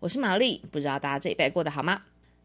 [0.00, 0.62] 我是玛丽。
[0.70, 2.00] 不知道大家这一拜过得好吗？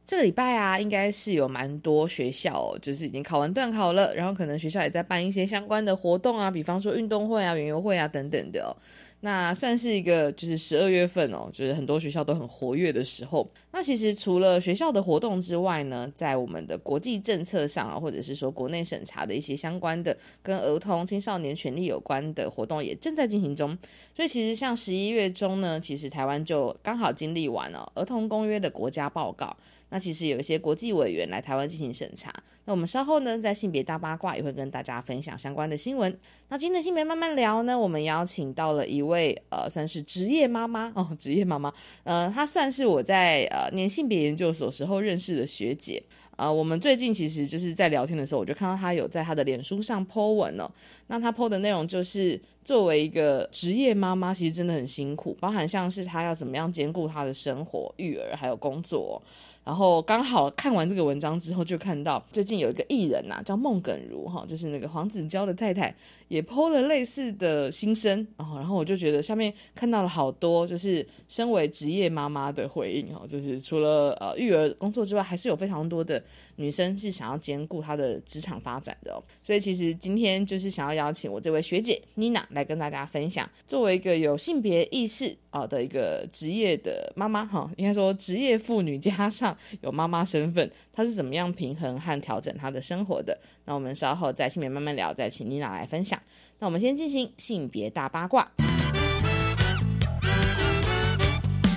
[0.05, 8.75] 这个礼拜啊，应该是有蛮多学校就是已经考完段考了，然后可能学校也在办一些相关的活动啊，比方说运动会啊、园游会啊等等的哦。
[9.21, 13.49] 那算是一个就是十二月份哦，就是很多学校都很活跃的时候。
[13.71, 23.75] 那其实除了学校的活动之外呢，在我们的国际政策上啊，或者是说国内审查的一些相关的跟儿童青少年权利有关的活动也正在进行中。
[24.15, 29.55] 所以其实像十一月中呢，其实台湾就刚好经历完了儿童公约的国家报告。
[29.89, 32.33] 那其实有一些国际委员来台湾进行审查。
[32.65, 36.17] 那我们稍后呢，在性别大八卦也会跟大家分享相关的新闻。
[36.49, 41.71] 那今天的性别慢慢聊呢，我们邀请到了一位呃，算是职业妈妈 哦，职业妈妈，
[42.03, 46.01] 呃，她算是我在呃年性别研究所时候认识的学姐。
[46.35, 50.69] 啊，我们最近其实就是在聊天的时候，我就看到她有在她的脸书上 po 文哦。
[51.07, 59.21] 那她 po 的内容就是作为一个职业妈妈，其实真的很辛苦，包含像是她要怎么样兼顾她的生活、育儿还有工作。
[59.65, 65.93] 然后刚好看完这个文章之后，就看到最近有一个艺人呐，叫孟耿如哈，就是那个黄子佼的太太，
[66.27, 68.53] 也剖了类似的心声哦。
[68.57, 76.23] 然后我就觉得下面看到了好多，就是身为职业妈妈的回应哦，就是除了呃育儿工作之外，还是有非常多的
[76.55, 79.23] 女生是想要兼顾她的职场发展的哦。
[79.43, 89.55] 所以其实今天就是想要邀请我这位学姐妮娜来跟大家分享，作为一个有性别意识啊的一个职业的妈妈哈，应该说职业妇女加上。
[89.81, 93.37] 有妈妈身份，她是怎么样平衡和调整她的生活的？
[93.65, 96.19] 那我们稍后在性别慢慢聊，再请妮娜来分享。
[96.59, 98.51] 那我们先进行性别大八卦。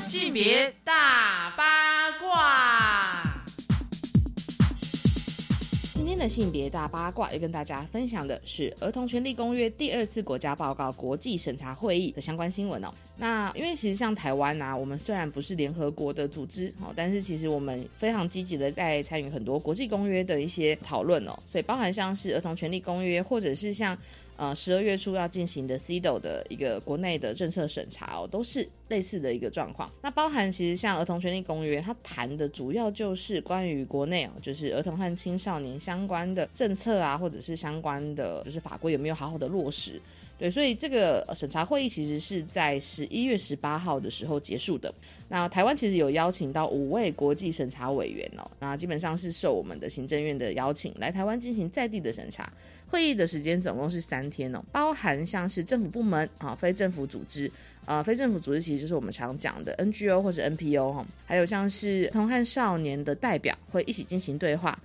[0.06, 1.47] 性别大
[6.18, 12.92] 天的性别大八卦要跟大家分享的是《儿童权利公约》第二次国家报告国际审查会议的相关新闻哦。
[13.16, 21.38] 那因为其实像台湾啊，我们虽然不是联合国的组织哦，但是其实我们非常积极的在参与很多国际公约的一些讨论哦。
[21.48, 23.96] 所以包含像是《儿童权利公约》，或者是像。
[24.38, 29.90] 呃，十二月初要进行的 CDO 的一个国内的政策审查哦，都是类似的一个状况。
[30.00, 40.00] 那包含其实像儿童权利公约，它谈的主要就是关于国内哦，就是儿童和青少年相关的政策啊，或者是相关的就是法规有没有好好的落实。
[40.38, 44.92] 对，所以这个审查会议其实是在十一月十八号的时候结束的。
[45.28, 52.50] 那台湾其实有邀请到五位国际审查委员哦，那基本上是受我们的行政院的邀请来台湾进行在地的审查。
[52.88, 57.50] 会议的时间总共是三天哦，包含像是政府部门啊、非政府组织
[57.84, 64.78] 啊、非政府组织其实就是我们常讲的 NGO 或者 NPO 哈，还有像是童汉少年的代表会一起进行对话。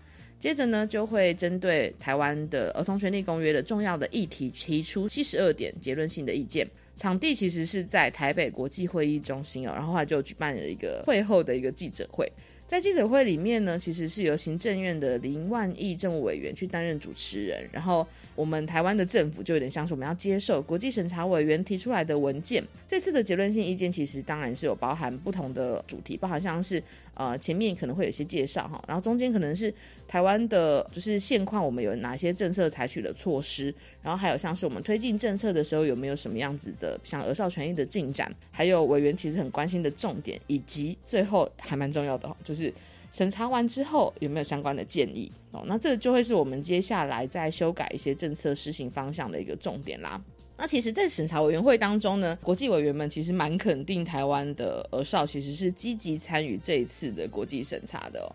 [0.43, 6.67] 接着呢，就会针对台湾的儿童权利公约的重要的议题提出七十二点结论性的意见。
[6.97, 12.29] 场地其实是在台北国际会议中心哦，然后后来就举办了一个会后的一个记者会。
[12.65, 22.63] 在记者会里面呢，其实是由行政院的林万亿政务委员去担任主持人，然后我们台湾的政府就有点像是我们要接受国际审查委员提出来的文件。
[22.87, 26.81] 这次的结论性意见其实当然是有包含不同的主题，包含像是
[27.15, 29.73] 呃前面可能会有一些介绍哈，然后中间可能是
[30.07, 42.73] 台湾的就是现况，我们有哪些政策采取的措施，然后还有像是我们推进政策的时候有没有什么样子的像儿少权益的进展，还有委员其实很关心的重点，以及最后还蛮重要的，就是。
[43.15, 45.61] 审查完之后有没有相关的建议哦？
[45.67, 50.19] 那这就会是我们接下来在修改一些政策施行方向的一个重点啦。
[50.55, 58.29] 那其实，在审查委员会当中呢，国际委员们其实蛮肯定台湾的儿少其实是积极参与这一次的国际审查的哦。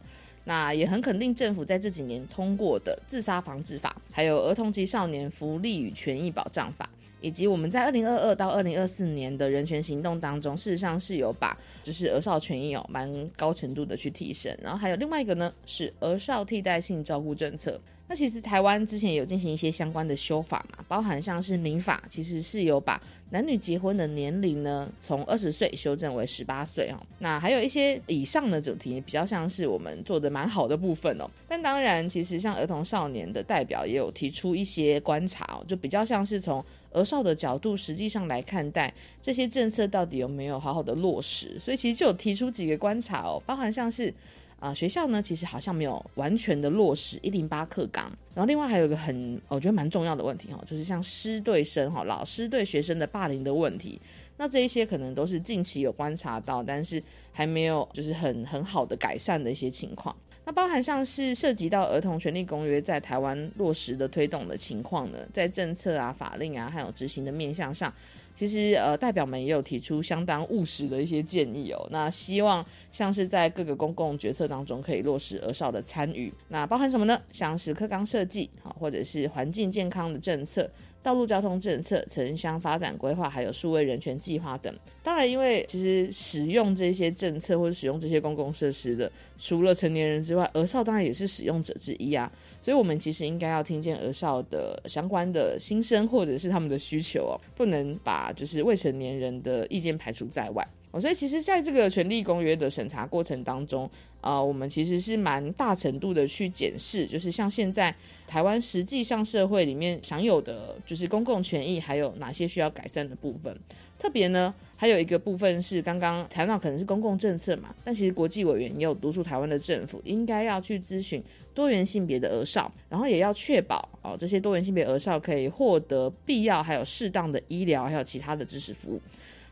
[0.44, 6.88] 那也很肯定政府在这几年通过的自杀防治法，还有儿童及少年福利与权益保障法。
[7.20, 14.56] 以及我们在二零二二到二零二四年的人权行动当中，事实上是有把就是儿少权益哦，蛮高程度的去提升。
[14.62, 17.80] 然后还有另外一个呢，是儿少替代性照顾政策。
[18.10, 22.98] 那其实台湾之前有进行一些相关的修法嘛，包含像是民法，其实是有把
[23.28, 26.96] 男女结婚的年龄呢从二十岁修正为十八岁哦。
[27.18, 31.28] 那还有一些以上的主题，比较像是我们做的蛮好的部分哦。
[31.46, 38.92] 但当然，其实像儿童少年的代表也有提出一些观察哦，就比较像是从儿少的角度，实际上来看待
[39.22, 41.58] 这些政策到底有没有好好的落实。
[41.58, 44.12] 所以其实就有提出几个观察哦，包含像是。
[44.60, 48.10] 啊，学校呢其实好像没有完全的落实一零八课纲。
[48.34, 54.00] 然后另外还有一个很我觉得蛮重要的问题哈，就是像师对生哈，老师对学生的霸凌的问题。
[54.36, 57.00] 那这一些可能都是近期有观察到，但是
[57.30, 60.12] 还没有就是很很好的改善的一些情况。
[60.48, 67.92] 那包含像是涉及到儿童权利公约在台湾落实的推动的情况呢，在政策啊、法令啊，还有执行的面向上。
[68.34, 71.88] 其实，呃，代表们也有提出相当务实的一些建议哦。
[71.90, 76.32] 那希望像是在各个公共决策当中可以落实儿少的参与。
[76.48, 77.20] 那包含什么呢？
[77.30, 80.70] 像是课纲设计啊，或者是环境健康的政策。
[81.02, 84.74] 道路交通政策、城乡发展规划，还有数位人权计划等。
[85.02, 92.30] 当然，因为其实使用这些政策或者使用这些公共设施的，除了成年人之外，儿少当然也是使用者之一啊。
[92.60, 100.66] 所以，我们其实应该要听见儿少的相关的心声，或者是他们的需求哦，不能把就是未成年人的意见排除在外。
[100.90, 103.88] 哦，所以其实在这个权利公约的审查过程当中，
[104.20, 107.94] 啊，我们其实是蛮大程度的去检视，就是像现在
[108.26, 113.56] 台湾实际上社会里面享有的，就是公共权益，还有哪些需要改善的部分。
[113.98, 121.20] 特别呢，还有一个部分是刚刚谈到可能是公共政策嘛，但其实国际委员也有督促台湾的政府应该要去咨询
[121.52, 129.00] 多元性别的儿少，然后也要确保哦这些多元性别儿少可以获得必要还有适当的医疗还有其他的知识服务。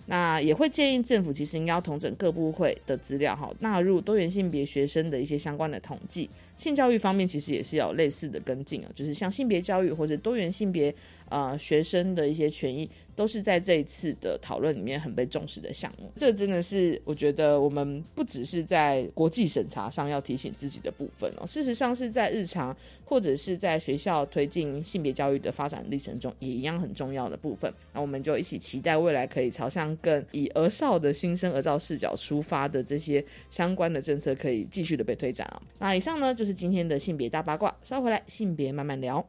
[0.07, 6.31] 那也会建议政府其实应该要统整各部会的资料，哈，纳入多元性别学生的一些相关的统计。
[6.57, 10.95] 性教育方面其实也是有类似的跟进啊，就是像性别教育或者多元性别
[11.29, 12.89] 呃学生的一些权益。
[13.17, 22.77] 都是在这一次的讨论里面很被重视的项目，这真的是我觉得我们不只是在国际审查上要提醒自己的部分哦，事实上是在日常
[23.07, 27.73] 或者是在学校推进性别教育的发展历程中也一样很重要的部分。
[27.95, 35.63] 那我们就一起期待未来可以朝向更以儿少的新生儿照视角出发的这些相关的政策可以继续的被推展啊。
[35.79, 39.27] 那以上呢就是今天的性别大八卦，稍回来性别慢慢聊。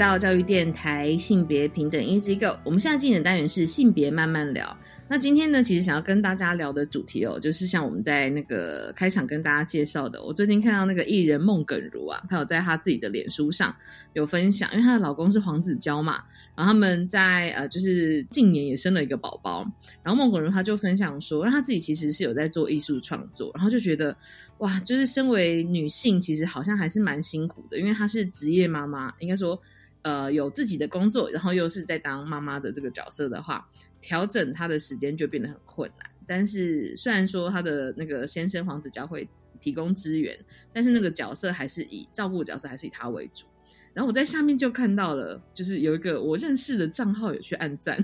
[0.00, 4.74] 到教育电台性别平等 Easy Go，我们现在进的单元是性别慢慢聊。
[5.06, 13.76] 那今天呢，其实想要跟大家聊的主题哦，就是像我们在那个开场跟大家介绍的，我最近看到那个艺人孟耿如啊，她有在她自己的脸书上
[14.14, 16.24] 有分享，因为她的老公是黄子佼嘛，
[16.56, 19.70] 然后他们在呃就是近年也生了一个宝宝，
[20.02, 24.16] 然后孟耿如她就分享说，让她自己其实是有在做艺术创作，然后就觉得
[24.60, 29.60] 哇，就是身为女性，其实好像还是蛮辛苦的，因为她是职业妈妈，应该说。
[30.02, 33.68] 呃，有自己的工作，然后又是在当妈妈的这个角色的话，
[34.00, 36.10] 调整她的时间就变得很困难。
[36.26, 39.28] 但是虽然说她的那个先生黄子佼会
[39.60, 40.34] 提供资源，
[40.72, 43.44] 但是那个角色还是以照顾角色还是以他为主。
[43.92, 47.96] 然后我在下面就看到了，就是有一个我认识的账号有去按赞，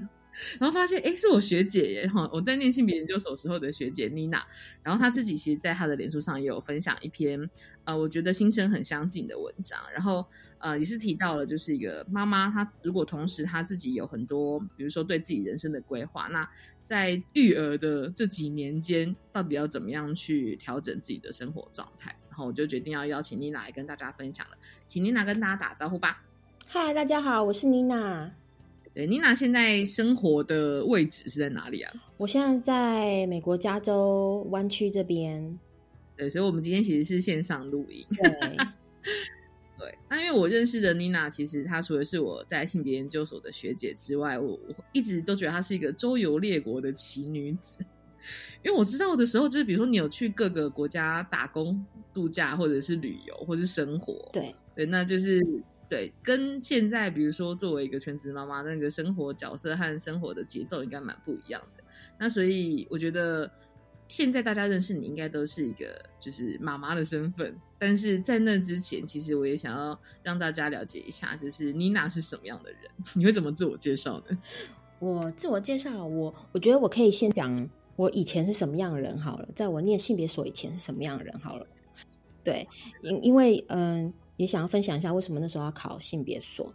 [0.58, 4.44] 然后发现哎是我学姐耶哈，我在念性别研究所时候的学姐妮娜。
[4.82, 7.48] 然后她自己其实在她的脸书上也有分享一篇
[7.84, 10.26] 呃，我觉得心声很相近的文章，然后。
[10.58, 16.48] 呃，也是提到了，就是一个妈妈，她如果同时她自己有很多，比如说对自己人生的规划，那
[16.82, 22.14] 在育儿的这几年间，到底要怎么样去调整自己的生活状态？
[22.28, 26.22] 然后我就决定要邀请妮娜来跟大家分享了，请妮娜跟大家打招呼吧。
[26.66, 28.30] 嗨，大家好，我是妮娜。
[28.94, 31.92] 对，妮娜现在生活的位置是在哪里啊？
[32.16, 35.58] 我现在在美国加州湾区这边。
[36.16, 38.04] 对，所以我们今天其实是线上录音。
[38.10, 38.56] 对。
[39.86, 47.78] 对，那因为我认识的妮娜，其实她除了是我在性别研究所的学姐之外，我我一直都觉得她是一个周游列国的奇女子。
[48.64, 54.28] 因为我知道的时候，就是比如说你有去各个国家打工、度假，或者是旅游，或是生活。
[54.32, 55.40] 对对，那就是
[55.88, 61.84] 对，跟现在比如说作为一个全职妈妈，那个生活角色和生活的节奏应该蛮不一样的。
[62.18, 63.48] 那所以我觉得
[64.08, 72.80] 现在大家认识你应该都是一个就是妈妈的身份，但是在那之前，其实我也想要让大家了解一下，就是妮娜是什么样的人，
[73.14, 74.38] 你会怎么自我介绍呢？
[74.98, 81.66] 我自我介绍，我我觉得我可以先讲我以前是什么样的人好了，在我念性别所以前是什么样的人好了。
[82.44, 82.66] 对，
[83.02, 86.72] 因因为嗯，也想要分享一下为什么那时候要考性别所。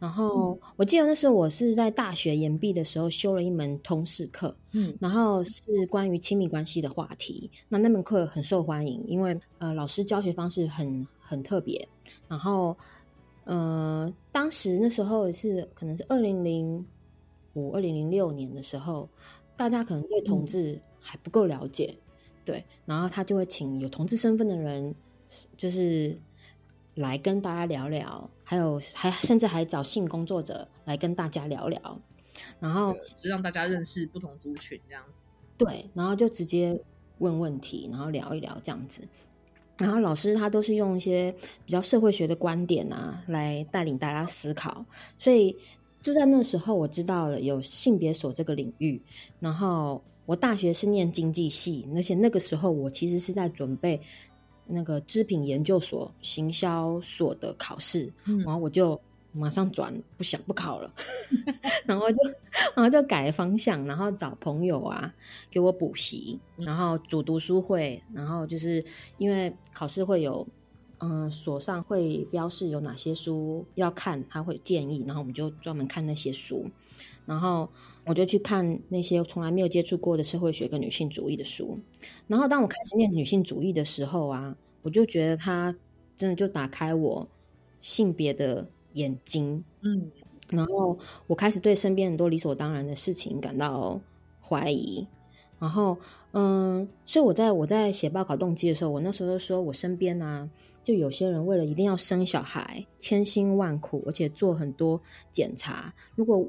[0.00, 7.50] 然后我记得那时候我是在大学研毕的时候修了一门通识课，嗯，然后是关于亲密关系的话题。
[7.68, 11.86] 那那门课很受欢迎，因为呃老师教学方式很很特别。
[12.26, 12.74] 然后
[13.44, 16.82] 呃当时那时候是可能是二零零
[17.52, 19.06] 五、二零零六年的时候，
[19.54, 21.94] 大家可能对同志还不够了解，
[22.46, 24.94] 对，然后他就会请有同志身份的人，
[25.58, 26.18] 就是。
[27.00, 32.00] 来跟大家聊聊，还有还甚至还找性工作者来跟大家聊聊，
[32.60, 35.22] 然后就让大家认识不同族群这样子。
[35.58, 36.80] 对，然后就直接
[37.18, 39.02] 问问题，然后聊一聊这样子。
[39.78, 44.84] 然后老师他都是用一些比较社会学的观点啊，来带领大家思考。
[45.18, 45.56] 所以
[46.02, 49.00] 就在那时候，我知道了有性别所这个领域。
[49.38, 53.98] 然后我大学是念经济系，而且那个时候我其实是在准备。
[54.70, 58.98] 那个织品研究所行销所的考试，然后我就
[59.32, 60.92] 马上转，不想不考了，
[61.86, 62.22] 然后就
[62.74, 65.12] 然后就改方向，然后找朋友啊
[65.50, 68.84] 给我补习，然后组读书会，然后就是
[69.18, 70.46] 因为考试会有，
[70.98, 76.68] 嗯，所上会标示有哪些书要看，他会建议，然后我们就专门看那些书，
[77.30, 77.68] 然后
[78.06, 81.78] 我就去看那些从来没有接触过的社会学跟女性主义的书。
[82.26, 85.72] 然后，当我开始念女性主义的时候啊，我就觉得它
[86.16, 87.28] 真的就打开我
[87.80, 90.10] 性别的眼睛，嗯，
[90.48, 94.00] 然后我开始对身边很多理所当然的事情感到
[94.40, 95.06] 怀疑，
[95.60, 95.96] 然后，
[96.32, 100.50] 嗯，所以我在我在写报考动机的时候，我那时候说我身边呢，
[100.82, 105.94] 就有些人为了一定要生小孩，千辛万苦，而且做很多检查。
[106.16, 106.44] 如果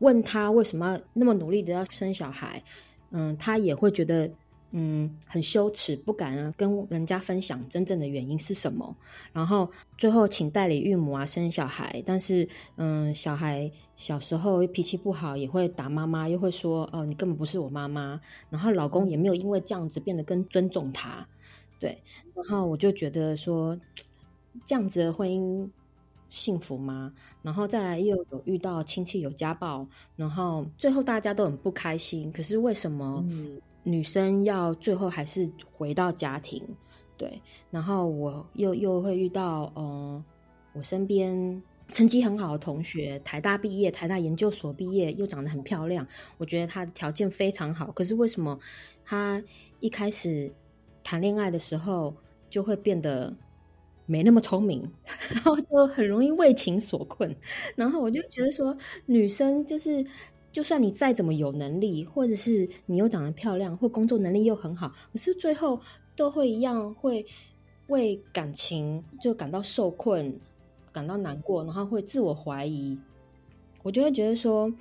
[0.00, 2.62] 问他为什么那么努力的要生小孩，
[3.10, 4.30] 嗯，他也会觉得。
[4.70, 8.94] 嗯，很羞耻，不敢啊，跟人家分享真正的原因是什么。
[9.32, 18.20] 然后最后请代理孕母啊生小孩，但是嗯，小孩小时候脾气不好，也会打妈妈，又会说哦，你根本不是我妈妈。
[18.50, 21.26] 然后老公也没有因为这样子变得更尊重她，
[21.80, 22.02] 对。
[22.34, 23.74] 然后我就觉得说，
[24.66, 25.66] 这样子的婚姻
[26.28, 27.12] 幸福吗？
[27.42, 32.30] 然后再来又有遇到亲戚有家暴，然后最后大家都很不开心。
[32.32, 33.24] 可是为什么？
[33.84, 36.62] 女生要最后还是回到家庭，
[37.16, 37.40] 对。
[37.70, 40.22] 然后我又又会遇到，呃，
[40.74, 46.06] 我身边成绩很好的同学，台大毕业，台大研究所毕业，又长得很漂亮，
[46.36, 47.90] 我觉得她的条件非常好。
[47.92, 48.58] 可是为什么
[49.06, 49.42] 她
[49.80, 50.52] 一开始
[51.02, 52.14] 谈恋爱的时候
[52.50, 53.34] 就会变得
[54.08, 54.82] 没那么聪明，
[55.30, 57.32] 然后就很容易为情所困？
[57.76, 60.04] 然后我就觉得说，女生就是。
[60.50, 65.78] 就算你再怎么有能力，或者是你又长得漂亮，或工作能力又很好，可是最后
[66.16, 67.24] 都会一样会
[67.88, 70.40] 为感情就感到受困，
[70.90, 72.98] 感到难过，然后会自我怀疑。
[73.82, 74.72] 我就会觉得说，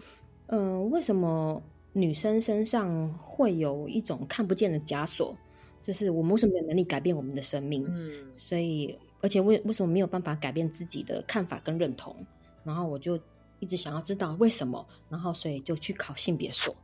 [0.48, 5.36] 嗯，为什么女生身上会有一种看不见的枷锁？
[5.84, 7.86] 就是我们为什么没有能力改变我们的生命？
[7.88, 12.16] 嗯，所以而且为为什么没有办法改变自己的看法跟认同？
[12.64, 13.20] 然后我就。
[13.60, 16.76] 一直想要知道为什么，然后所以就去考性别所。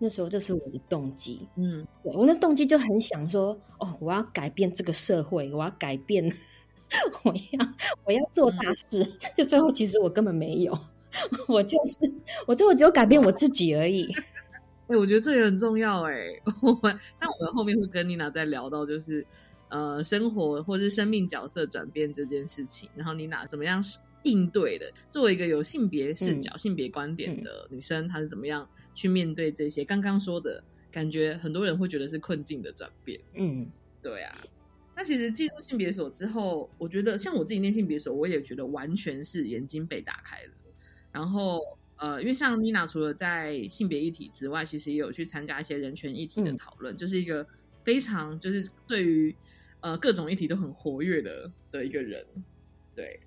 [0.00, 6.28] 那时候就是我的动机，嗯，我那动机就很想说，哦，我要改变这个社会，我要改变，
[7.22, 7.68] 我要
[8.02, 9.04] 我要做大事。
[9.32, 10.76] 就最后其实我根本没有，
[11.46, 12.12] 我就是
[12.48, 14.12] 我最后只有改变我自己而已。
[14.88, 16.16] 哎，我觉得这也很重要哎。
[16.60, 19.24] 我们但我们后面会跟妮娜再聊到，就是
[19.68, 22.88] 呃，生活或是生命角色转变这件事情。
[22.94, 23.82] 然后妮娜怎么样？
[24.24, 31.36] 应对的，作为一个有性别视角、性别观点的女生，她是怎么样去面对这些刚刚说的感觉？
[31.36, 33.18] 很多人会觉得是困境的转变。
[33.34, 33.70] 嗯，
[34.02, 34.36] 对啊。
[34.96, 40.52] 那其实进入性别所之后，我觉得像我自己念性别所，我也觉得完全是眼睛被打开了。
[41.12, 41.60] 然后，
[41.96, 47.46] 呃，因为像妮娜除了在性别议题之外，其实也有去参加一些人权议题的讨论，就是一个
[47.84, 49.34] 非常就是对于
[49.80, 52.24] 呃各种议题都很活跃的的一个人，
[52.94, 53.20] 对。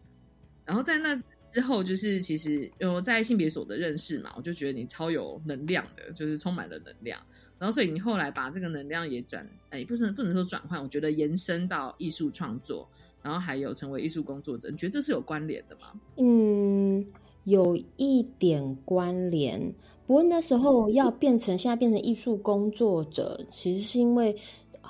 [0.65, 1.20] 然后在那
[1.51, 7.20] 之后，就是其实有在性别所的认识嘛，我就觉得你超有能量的，就是充满了能量。
[7.58, 12.89] 然后所以你后来把这个能量也转，哎，不能不能说转换，我觉得延伸到艺术创作，
[13.22, 16.00] 然后还有成为艺术工作者，你觉得这是有关联的吗？
[16.17, 17.05] 嗯，
[17.43, 19.74] 有一点关联。
[20.08, 24.36] 不过那时候要变成现在变成艺术工作者，其实是因为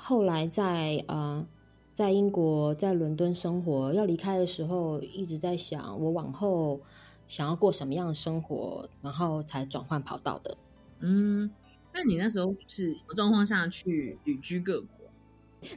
[0.04, 1.46] 后来在呃
[1.92, 6.80] 在英国在伦敦生活要离开的时候，一直在想我往后
[7.28, 10.56] 想要过什么样的生活，然后才转换跑道的。
[10.98, 11.48] 嗯，
[11.94, 14.88] 那你那时候是什么状况下去旅居各国？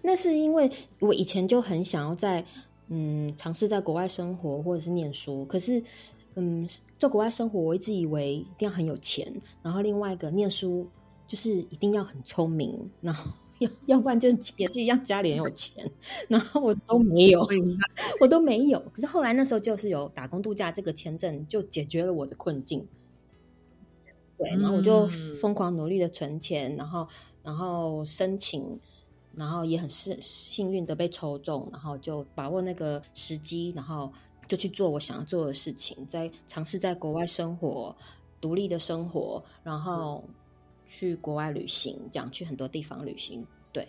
[0.01, 2.43] 那是因为我以前就很想要在
[2.87, 5.79] 嗯尝试在国外生活或者是念书，可是
[6.33, 6.67] 嗯
[6.97, 10.87] 在国外生活，我一直以为一定要很有钱，然后另外一个念书
[11.27, 15.91] 就是一定要很聪明，然后要要不然就也是一样家里很有钱，
[16.27, 17.47] 然后我都没有，
[18.19, 18.79] 我都没有。
[18.93, 22.87] 可是后来那时候就是有打工度假这个签证，就解决了我的困境。
[24.37, 25.07] 对，然后我就
[25.39, 27.07] 疯狂努力的存钱，然后
[27.43, 28.79] 然后申请。
[29.37, 34.09] 然后也很幸幸运的被抽中，然后就把握那个时机，然后
[34.47, 37.93] 就去做我想要做的事情，在尝试在国外生活，
[38.39, 40.23] 独立的生活，然后
[40.85, 43.45] 去国外旅行，这样去很多地方旅行。
[43.71, 43.87] 对，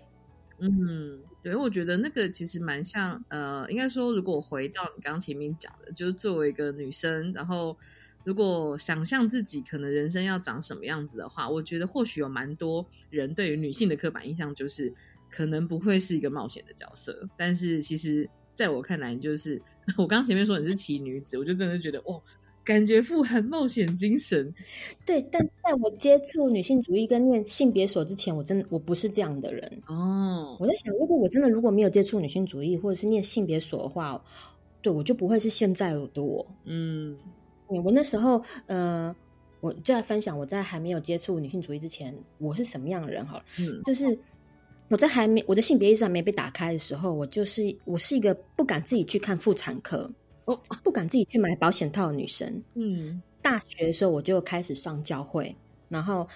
[0.59, 7.76] 嗯，对，我觉得那个其实蛮像，呃，应该说，如果回到你刚刚前面讲的，就是作为一个女生，然后
[8.25, 14.93] 如果想象自己可能人生要长什么样子的话，我觉得或许有蛮多人对于女性的刻板印象就是。
[15.29, 19.61] 可能不会是一个冒险的角色，但是其实在我看来，就是
[19.99, 22.23] 我刚刚前面说你是奇女子，我就真的觉得哦，
[22.66, 24.52] 感觉富含冒险精神。
[25.06, 30.56] 对，但在我接触女性主义跟念性别所之前，我真的我不是这样的人哦。
[30.58, 34.20] 我在想，如果我真的如果没有接触女性主义或者是念性别所的话，
[34.82, 36.44] 对我就不会是现在的我。
[36.64, 37.16] 嗯，
[37.68, 39.14] 我那时候呃，
[39.61, 44.18] 我就在分享我在还没有接触女性主义之前，我是什么样的人好了，嗯，就是。
[44.88, 50.08] 我在还没我的性别意识还没被打开的时候，我就是我是一个不敢自己去看妇产科，
[50.47, 52.63] 哦，不敢自己去买保险套的女生。
[52.75, 55.54] 嗯，大学的时候我就开始上教会，
[55.89, 56.26] 然后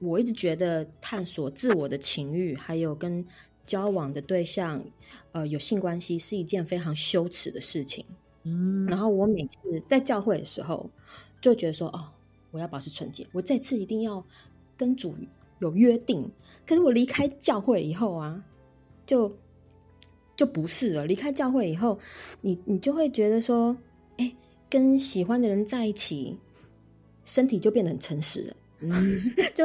[0.00, 3.24] 我一直觉得探索自我的情欲，还有跟
[3.64, 4.84] 交往的对象，
[5.32, 8.04] 呃，有性关系是一件非常羞耻的事情。
[8.44, 10.88] 嗯，然后我每次在教会的时候，
[11.40, 12.08] 就觉得说，哦，
[12.50, 14.24] 我要保持纯洁，我这次一定要
[14.76, 15.14] 跟主
[15.58, 16.30] 有约定。
[16.66, 18.44] 可是我离开教会以后啊，
[19.04, 19.36] 就
[20.36, 21.06] 就不是了。
[21.06, 21.98] 离开教会以后，
[22.40, 23.76] 你你就会觉得说，
[24.18, 24.32] 哎，
[24.70, 26.36] 跟喜欢的人在一起，
[27.24, 28.56] 身体就变得很诚实了。
[28.80, 28.92] 嗯，
[29.54, 29.64] 就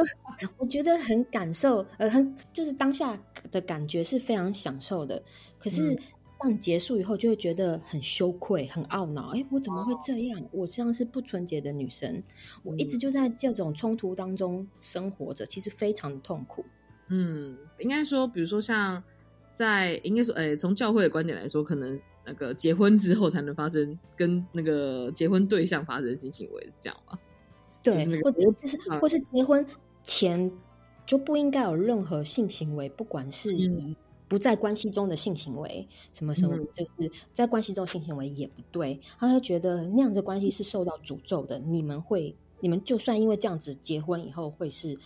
[0.56, 3.16] 我觉得很感受，呃，很就是当下
[3.50, 5.22] 的感觉是非常享受的。
[5.58, 5.94] 可是
[6.40, 9.28] 当结束以后，就会觉得很羞愧、很懊恼。
[9.36, 10.42] 哎，我怎么会这样？
[10.50, 12.22] 我这样是不纯洁的女生。
[12.62, 16.64] 我一直就在这种冲突当中生活着，其实非常的痛苦。
[17.08, 19.04] 嗯，应该说，比如说像
[19.52, 27.18] 在应该说，哎，从教会的观点来说，可能那个结婚之后才能发生跟那个结婚对象发生性行为，这样吧？
[27.82, 29.64] 对，或者就是或是结婚
[30.02, 30.50] 前
[31.04, 33.96] 就不应该有任何性行为，不管是以
[34.28, 38.98] 不在关系中的性行为，什么什么，就是在关系中性行为也不对。
[39.18, 44.96] 他就觉得那样的关系是受到诅咒的，你们会，你们就算因为这样子结婚以后会是。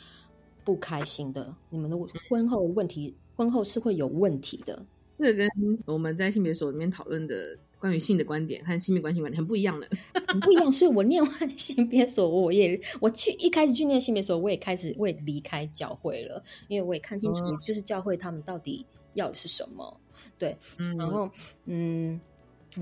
[0.64, 1.96] 不开心的，你们的
[2.28, 4.84] 婚后问题，婚后是会有问题的。
[5.18, 5.48] 这跟
[5.86, 9.88] 我们在性别所里面讨论的关于性的观点和亲密关系观点很不一样的，
[10.28, 10.70] 很不一样。
[10.70, 20.00] 所以我念完性别所，我也我去一开始去念性别所，我也开始会离开教会了，因为我也看清楚，就是教会他们到底要的是什么。
[20.38, 21.30] 对，嗯，然后
[21.64, 22.20] 嗯，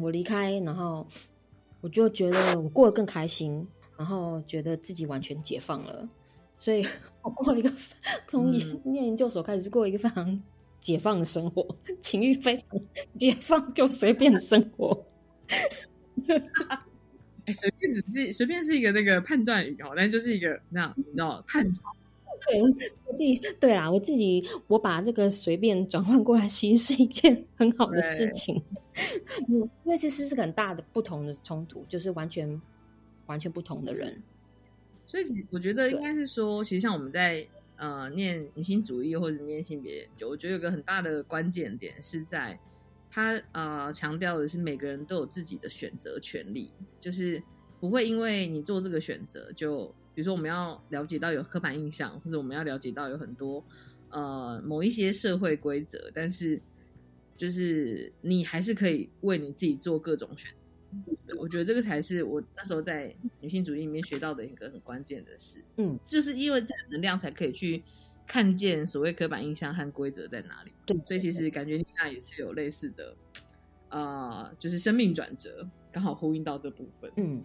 [0.01, 1.07] 我离开，然后
[1.81, 3.65] 我就觉得我过得更开心，
[3.97, 6.09] 然后觉得自己完全解放了。
[6.65, 6.83] 所以
[7.21, 7.71] 我过了一个
[8.27, 8.51] 从
[8.85, 10.43] 念研究所开始过一个非常
[10.81, 12.67] 解放的生活，情欲非常
[13.19, 15.07] 解放，又随便的生活。
[17.45, 21.85] 哎，随便只是随便是一个那个判断语哦，但就是一个那样，你知道探索。
[22.47, 28.63] 对我自己，对啦，我自己我把这个随便转换过来，其实是一件很好的事情。
[29.49, 32.59] 嗯，因为其实是很大的不同的冲突，就是完全
[33.27, 34.23] 完全不同的人。
[35.07, 42.59] 所以，我觉得应该是说，其实像我们在呃念女性主义或者念性别研究，我觉得有个很大的关键点是在
[43.11, 47.43] 他呃强调的是每个人都有自己的选择权利，就是
[47.81, 53.63] 不会因为你做这个选择，就比如说我们要了解到有刻板印象，或者我们要了解到有很多
[54.09, 56.61] 呃某一些社会规则，但是
[57.37, 60.51] 就是你还是可以为你自己做各种选。
[61.39, 65.63] 我觉得这个才是我那时候在女性主义里面学到的一个很关键的事。
[65.77, 67.83] 嗯，就是因为这个能量才可以去
[68.27, 70.73] 看见所谓刻板印象和规则在哪里。
[70.87, 73.17] 对，所以其实感觉妮娜也是有类似的
[73.91, 77.11] 呃，就是生命转折，刚好呼应到这部分。
[77.17, 77.45] 嗯，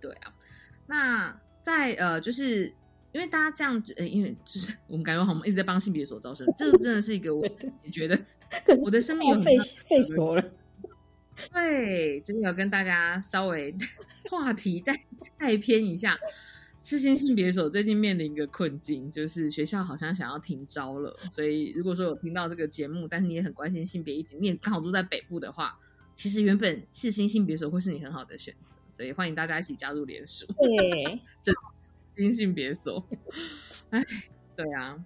[0.00, 0.34] 对啊。
[0.86, 2.66] 那在呃，就是
[3.12, 7.46] 因为大家这样，呃，因为就是 我们感觉好像一直在帮性别所招生，这个真的是一个我
[7.84, 8.16] 也觉得
[8.64, 10.44] 可是我的生命有很费大费手了。
[11.52, 13.74] 对，这边有跟大家稍微
[14.30, 14.94] 话题带
[15.38, 16.18] 带偏一下。
[16.82, 21.14] 世新性别所最近面临一个困境，就是学校好像想要停招了。
[21.30, 25.78] 所以如果说有听到这个节目，但是你也很关心性别议题，你也刚好住在北部的话，
[26.16, 28.74] 其实原本世新性别所会是你很好的选择。
[28.88, 30.46] 所以欢迎大家一起加入联署。
[30.46, 31.52] 对，这
[32.12, 33.06] 新性别所，
[33.90, 34.02] 哎，
[34.56, 35.04] 对啊。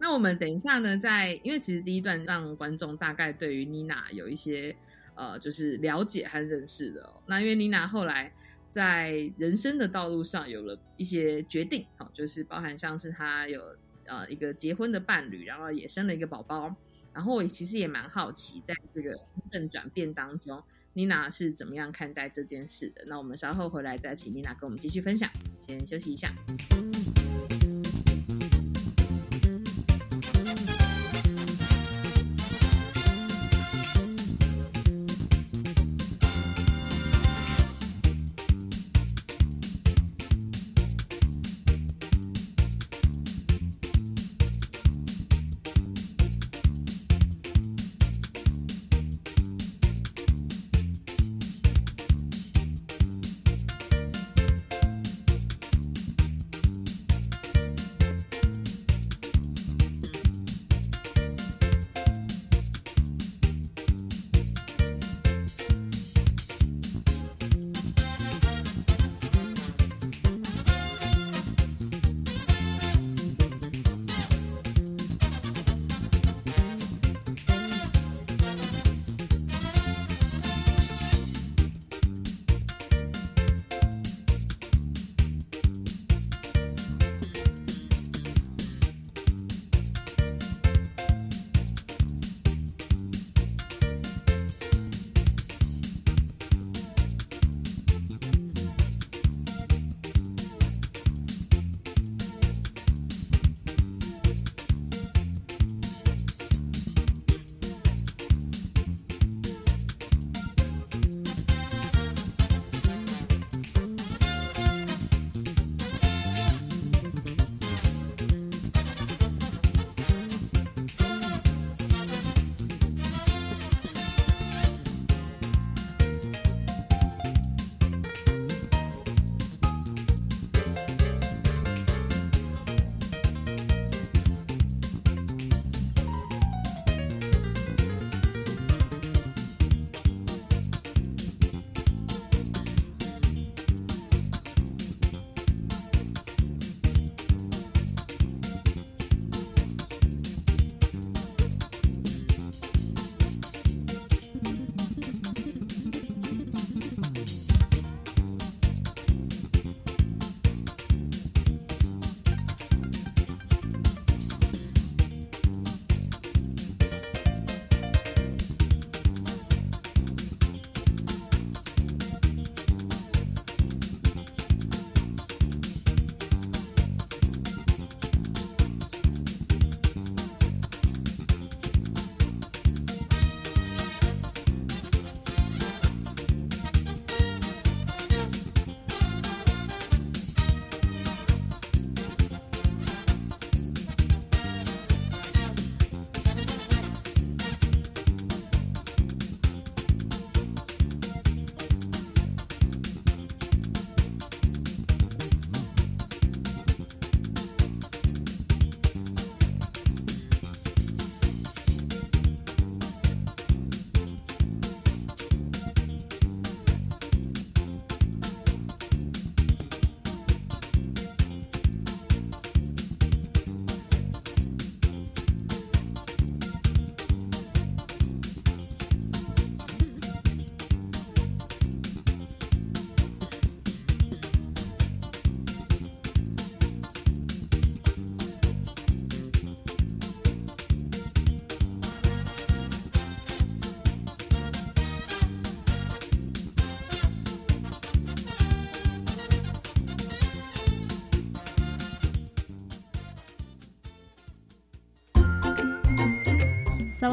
[0.00, 4.74] 那我们等一下呢，在因为其实第一段让观众大概对于妮娜有一些
[5.18, 8.32] 呃，就是了解和认识的、那因为妮娜后来
[8.70, 13.60] 在人生的道路上有了一些决定，好、就是包含像是她有
[14.06, 16.72] 呃一个结婚的伴侣，然后也生了一个宝宝。
[17.12, 23.02] 然后我其实也蛮好奇，在这个身份转变当中，妮娜是怎么样看待这件事的？
[23.08, 25.28] 那我们稍后回来再请妮娜跟我们继续分享。
[25.66, 26.32] 先休息一下。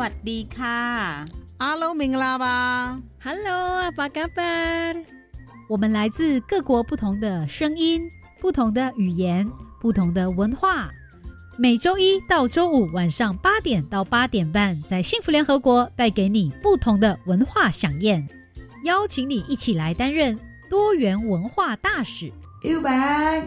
[0.00, 0.81] วัสดีค่ะ
[1.62, 2.46] Hello，明拉吧。
[3.22, 4.96] Hello，apa kabar？
[5.68, 9.46] 我们来自各国不同的声音、不同的语言、
[9.81, 10.90] 不同的文化。
[11.59, 18.26] 每周一到周五晚上八点到八点半，在幸福联合国带给你不同的文化飨宴，
[18.85, 20.38] 邀请你一起来担任
[20.70, 22.33] 多元文化大使。
[22.62, 23.46] 右白，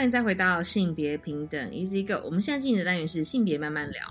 [0.00, 2.24] 欢迎再回到性别平等 Easy Go。
[2.24, 4.02] 我们现在进行的单元是性别慢慢聊。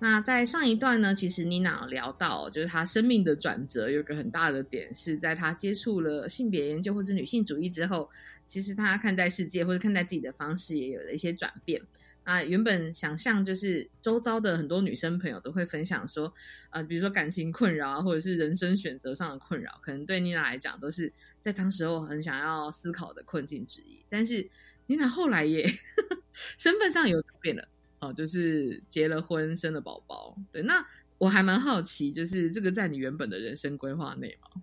[0.00, 8.10] 那在上一段呢，其实妮娜聊到，就是她生命的转折有个很大的点，是在她接触了性别研究或者女性主义之后，
[8.48, 11.80] 其实她看待世界或者看待自己的方式也有了一些转变。
[12.24, 16.34] 啊，原本想象就是周遭的很多女生朋友都会分享说，
[16.70, 24.04] 呃，比如说感情困扰啊，或者是人生选择上的困扰，可能对妮娜来讲都是在当时候很想要思考的困境之一。
[24.08, 24.44] 但是
[24.86, 25.66] 妮娜后来也
[26.56, 27.68] 身份上有改变了，
[28.00, 30.36] 哦，就是结了婚，生了宝宝。
[30.52, 30.84] 对，那
[31.18, 34.62] 我还蛮好奇，就是这个在你原本的人生规划内吗？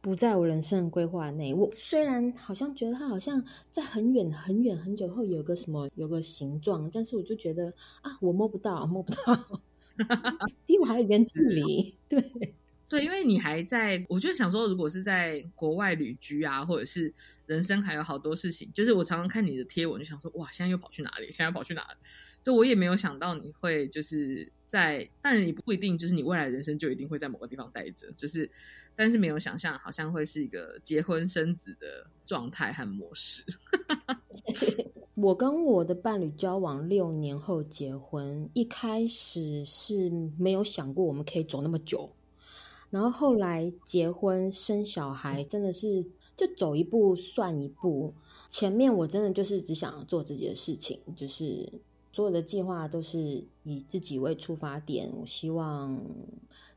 [0.00, 1.52] 不在我人生的规划内。
[1.52, 9.62] 我虽然好像觉得它好像在很远很远很久后有个什么有个形状，但是我就觉得啊，我摸不到，摸不到，
[10.66, 11.96] 离我还有一点距离。
[12.08, 12.32] 对
[12.88, 17.12] 对，因为你还在，我就想说，如果是在国外旅居啊，或者是
[17.46, 21.30] 人生还有好多事情，就是我常常看你的贴文，就想说，哇，现在又跑去哪里？
[21.30, 21.96] 现在跑去哪里？
[22.44, 28.48] 就我也没有想到你会就是在，但也不一定就是你未来人生就一定会在某个地方待着，就是，
[28.94, 33.42] 但是没有想象好像会是一个结婚生子的状态和模式。
[35.14, 42.12] 我跟我的伴侣交往六年后结婚，一开始是没有想过我们可以走那么久，
[42.90, 46.06] 然后后来结婚生小孩，真的是
[46.36, 48.12] 就走一步算一步。
[48.48, 51.72] 前面我真的就是只想做自己的事情，就是
[52.12, 56.00] 所有的计划都是以自己为出发点，我希望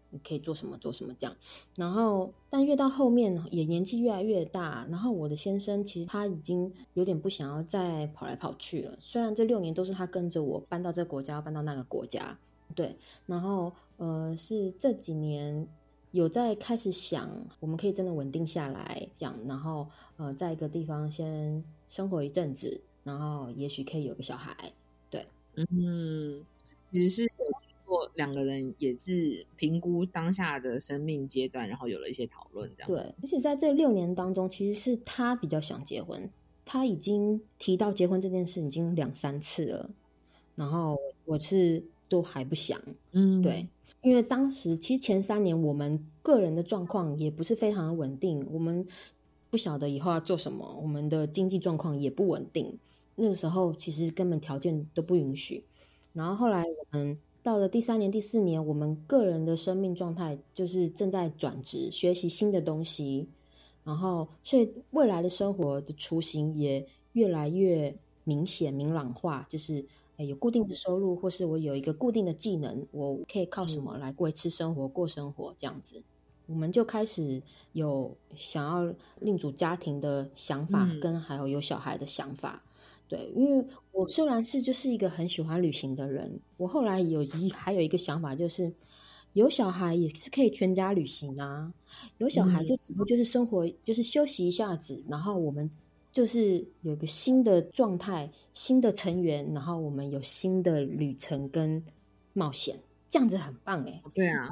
[0.09, 1.35] 你可以做什么做什么这样。
[1.75, 8.97] 然后，但越到后面也年纪越来越大，然后我的先生其实他已经有点不想要再跑来跑去了。
[8.99, 12.37] 虽然这六年都是他跟着我搬到这个国家，搬到那个国家，
[12.73, 12.97] 对。
[13.27, 15.67] 然后呃，是这几年
[16.11, 24.73] 有在开始想，我们可以真的稳定下来，这样，然后呃，在一个地方先生活一阵子，然后也许可以有个小孩，
[25.09, 25.25] 对。
[25.55, 26.43] 嗯，
[26.91, 32.87] 其实是有经过两个人也是评估当下的生命阶段，然后有了一些讨论，这样。
[32.87, 36.29] 对，而且在这六年当中，其实是他比较想结婚，
[36.65, 39.89] 他已经提到结婚这件事已经两三次了，
[40.55, 42.81] 然后我是都还不想，
[43.13, 43.65] 嗯，对，
[44.01, 48.85] 因为当时其实前三年我们个人的状况也不是非常的稳定，我们
[49.49, 52.77] 不晓得以后要做什么，我们的经济状况也不稳定，
[53.15, 55.63] 那个时候其实根本条件都不允许。
[56.11, 63.27] 然后后来我们到了第三年、第四年，我们个人的生命状态就是正在转职，学习新的东西，
[63.83, 69.85] 然后所以未来的生活的雏形也越来越明显、明朗化，就是诶
[70.25, 76.01] 有固定的收入，或是我有一个固定的技能，我可以靠什么来维持生活、过生活这样子。
[76.47, 77.41] 我们就开始
[77.73, 82.63] 有想要另组家庭的想法，嗯跟还有有小孩的想法。
[83.07, 88.71] 对，因为我虽然是就是一个很喜欢旅行的人，我后来有一还有一个想法，就是
[89.33, 91.73] 有小孩也是可以全家旅行啊。
[92.17, 95.69] 有小孩就只不过就是生活，就是休息一下子，然后我们
[96.11, 101.83] 就是有一个新的状态、新的成员，然后我们有新的旅程跟
[102.33, 104.49] 冒险，这样子很棒哎、对啊，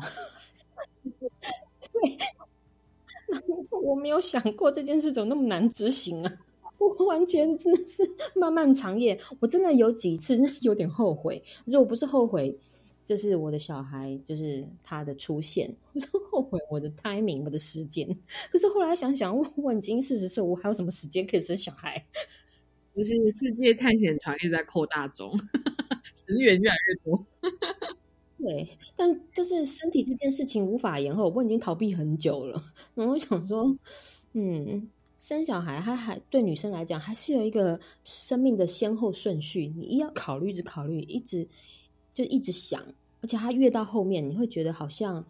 [1.04, 2.18] 对
[3.82, 6.34] 我没有想过这件事怎么那么难执行啊！
[6.78, 11.44] 我完全真的是漫漫长夜，我真的有几次有点后悔。
[11.66, 12.56] 如果我不是后悔，
[13.08, 18.06] 就是我的小孩，就是他的出现，我是后悔我的 timing，我的时间。
[18.52, 22.06] 可是后来想想，我我已经四十岁，我还有什么时间可以生小孩？
[22.94, 25.32] 就是世界探险团一直在扩大中，
[26.16, 27.26] 成员越来越多。
[28.44, 28.68] 对，
[28.98, 32.62] 但就是身体这件事情无法延后，我已经逃避很久了。
[32.94, 33.74] 然后我想说，
[34.34, 41.48] 嗯，生小孩，它还对女生来讲，还是有一个生命的先后顺序，你一要考虑，一直考虑，一直
[42.18, 42.84] 就一直想，
[43.22, 45.24] 而且他越到后面，你会觉得好像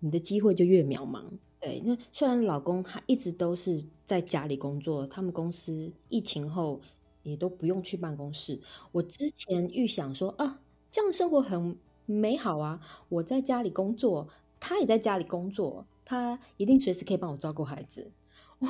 [0.00, 1.22] 你的机会就越渺茫。
[1.60, 6.80] 对，那虽然老公他一直都是在家里工作，他们公司疫情后
[7.22, 8.60] 也都不用去办公室。
[8.90, 10.60] 我之前预想说啊，
[10.90, 18.10] 这样生活很美好啊，我在家里工作，他也在家里工作，他一定随时可以帮我照顾孩子。
[18.58, 18.66] 我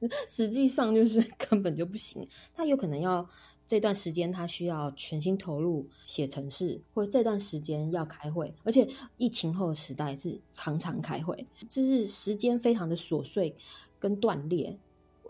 [0.28, 3.26] 实际上就是 根本就不行，他有可能要
[3.66, 13.54] 这段时间他需要全心投入写程式，或者这段时间要开会，而且疫情后的时代是常常开会，就是时间非常的琐碎
[13.98, 14.78] 跟断裂。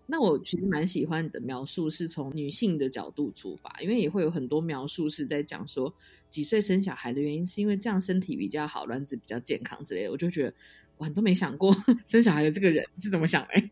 [0.05, 5.95] 那我其实蛮喜欢你的描述，是从女性的角度出发，因为也会有很多描述是在讲说
[6.29, 10.11] 几岁生小孩的原因，是因为这样身体比较好，卵子比较健康之类的。
[10.11, 10.55] 我就觉得
[10.99, 13.63] 我，都没想过 生小孩的这个人是怎么想的、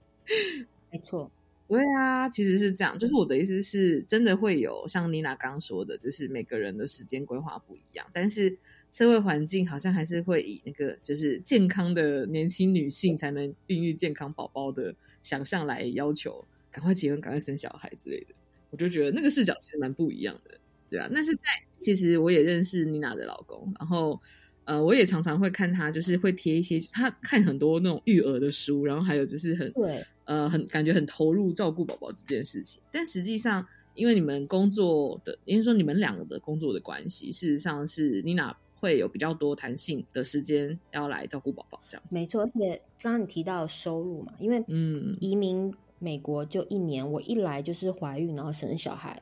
[0.91, 1.31] 没错，
[1.71, 8.59] 对啊，其实是这样，就是我的意思是，真的会有像妮娜刚刚说的，就是每个人的时间规划不一样，但是
[8.91, 18.35] 社会环境好像还是会以那个就是健康的年轻女性才能孕育健康宝宝的想象来要求，赶快结婚，赶快生小孩之类的。
[18.71, 20.59] 我就觉得那个视角其实蛮不一样的，
[20.91, 21.09] 对啊。
[21.13, 21.43] 那是在
[21.79, 24.21] 其实我也认识妮娜的老公，然后
[24.65, 30.05] 呃，我也常常会看他，就是会贴一些他看很多那种育儿的书，然后还有就是很对。
[30.31, 33.67] 呃，很感觉很投入照顾宝宝这件事情，但实际上，
[33.97, 42.15] 因为你们工作的，应该说你们两个的工作的关系，事实上是妮娜会有比较多弹性的时间要来照顾宝宝，这样子。
[42.15, 49.21] 没错，而且刚刚你提到收入嘛，因为嗯，移民美国就一年，我一来就是怀孕，然后生小孩，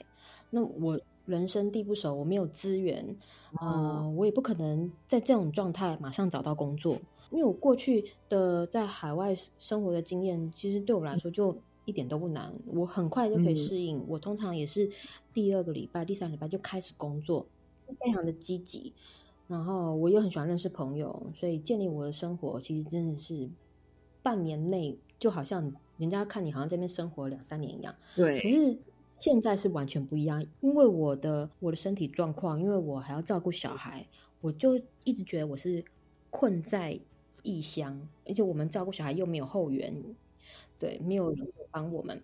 [0.50, 3.16] 那我人生地不熟，我没有资源，
[3.62, 7.00] 呃，我也不可能在这种状态马上找到工作。
[7.30, 14.02] 因为我过去的在海外生活的经验，其实对我来说就一点都不难，我很快就可以适应。
[14.08, 14.90] 我通常也是
[15.32, 17.46] 第二个礼拜、第三个礼拜就开始工作，
[17.98, 18.92] 非常的积极。
[19.46, 23.48] 然后我又很喜欢认识朋友，所以建立我的生活其实真的是
[24.22, 27.94] 半年内就好像人家看你好像在那边生活两三年一样。
[28.14, 28.78] 对，可是
[29.18, 34.06] 现在是完全不一样，因为我的我的身体状况，因为我还要照顾小孩，
[34.42, 35.82] 我就一直觉得我是
[36.28, 37.00] 困在
[37.42, 39.94] 异乡，而且我们照顾小孩又没有后援，
[40.78, 42.20] 对，没有人帮我们，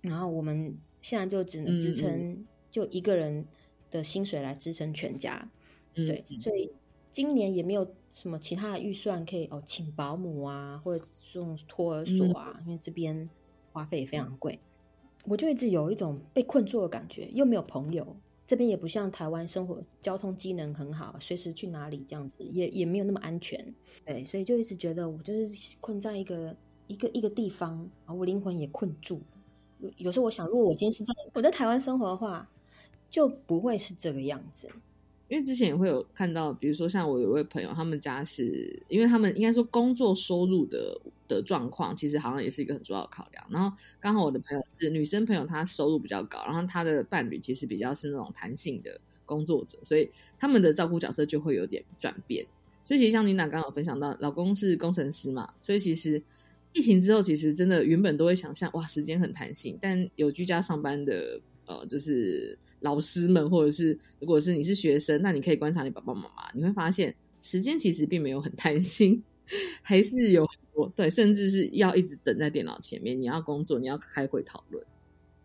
[0.00, 3.46] 然后我们现在就只能支撑就一个人
[3.90, 5.48] 的薪水来支撑全家，
[5.94, 6.70] 嗯对，所以
[7.10, 13.28] 今年也没有什么其他的预算可以哦，请保姆啊，或者送托儿所啊，因为这边
[13.72, 14.58] 花费也非常贵。
[15.24, 18.16] 我就一直有一种被困住的感觉，又没有朋友，
[18.50, 23.64] 这边也不像台湾生活交通机能很好，随时去哪里这样子，也也没有那么安全。
[24.04, 26.56] 对，所以就一直觉得我就是困在一个
[26.88, 29.22] 一个一个地方，然后我灵魂也困住。
[29.78, 32.50] 有有时候我想，如果我今天是在我在台湾生活的话，
[33.08, 34.68] 就不会是这个样子。
[35.30, 43.46] 因为之前也会有看到，比如说像我有位朋友，他们家是因为他们应该说工作收入的的状况，其实好像也是一个很重要的考量。
[43.48, 52.44] 然后刚好我的朋友是女生朋友，她收入比较高，然后她的伴侣其实比较是那种弹性的工作者，所以他们的照顾角色就会有点转变。
[52.84, 56.20] 所以其实像妮娜刚刚分享到，老公是工程师嘛，所以其实
[56.72, 69.22] 疫情之后，其实真的原本都会想象哇，时间很弹性，但有居家上班的呃，就是老师们，或者是如果是你是学生，那你可以观察你爸爸妈妈，你会发现时间其实并没有很贪心，
[69.82, 74.84] 还是有很多对，甚至是要一直等在电脑前面，你要工作，你要开会讨论。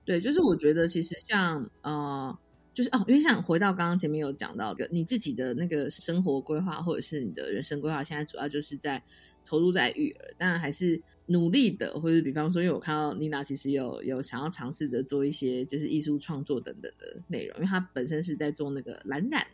[0.03, 2.38] 对，就是我觉得其实像呃，
[2.73, 9.01] 就是哦，因为像回到刚刚前面有讲到的，你自己的那个生活规划或者是你的人生规划，现在主要就是在
[9.45, 19.45] 投入在育儿，当然还是努力的，或者比方说，因为我看到妮娜其实有有想要尝试着做一些就是艺术创作等等的内容，因为她本身是在做那个蓝染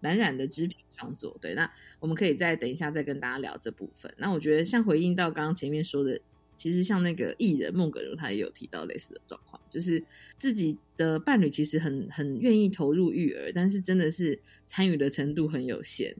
[0.00, 1.36] 蓝染的织品创作。
[1.40, 4.12] 对，那我们可以再等一下再跟大家聊这部分。
[4.18, 6.20] 那我觉得像回应到刚刚前面说的。
[6.54, 10.00] 其实像那个艺人孟耿如，他也有提到类似的状况，就是
[10.38, 16.14] 自己的伴侣其实很很愿意投入育儿，但是真的是参与的程度很有限。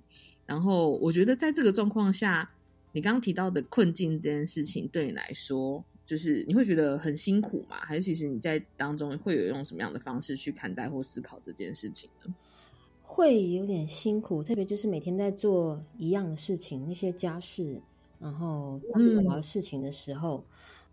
[0.44, 2.50] 然后我觉得在这个状况下，
[2.92, 7.76] 你刚刚提到的困境这件事情，对你来说，就是你会觉得很辛苦吗？
[7.80, 12.34] 还是其实你在当中会有用什么样的方式去看待或思考这件事情呢？
[13.02, 17.80] 会有点辛苦，特别就是每天在做一样的事情，那些家事。
[18.18, 20.44] 然后照顾宝宝的事情的时候，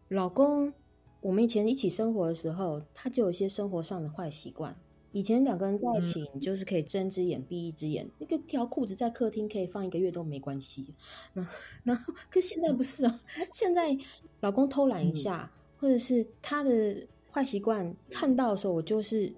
[0.08, 0.74] 老公，
[1.22, 4.76] 我们以前一起生活的时候，他就有一些生活上的坏习惯。
[5.12, 10.93] 以前两个人在一起，你就是可以睁一只眼闭一只眼，那个条裤子在客厅可以放一个月都没关系。
[11.34, 11.51] 然后，
[11.84, 13.20] 然后，可现在不是啊，
[13.51, 13.97] 现在
[14.41, 19.34] 老公偷懒一下，或者是他的坏习惯看到的时候，我就是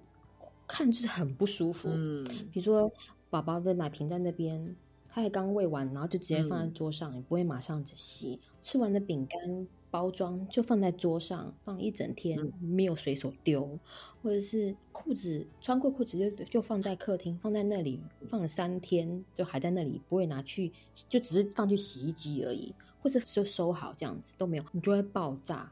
[0.67, 1.89] 看就是很不舒服。
[1.91, 2.91] 嗯，比如说
[3.29, 4.75] 宝宝的奶瓶在那边。
[5.13, 8.39] 他还刚喂完，然后就直接放在桌上，也不会马上洗。
[8.61, 13.77] 吃完的饼干包装就放在桌上，放一整天，没有随手丢。
[14.23, 20.71] 或者是裤子穿过裤子就就放在客厅，放在那里放了三天，就还在那里，不会拿去，
[21.09, 25.71] 就只是放去洗衣机而已，或者就收好这样子都没有，你就会爆炸，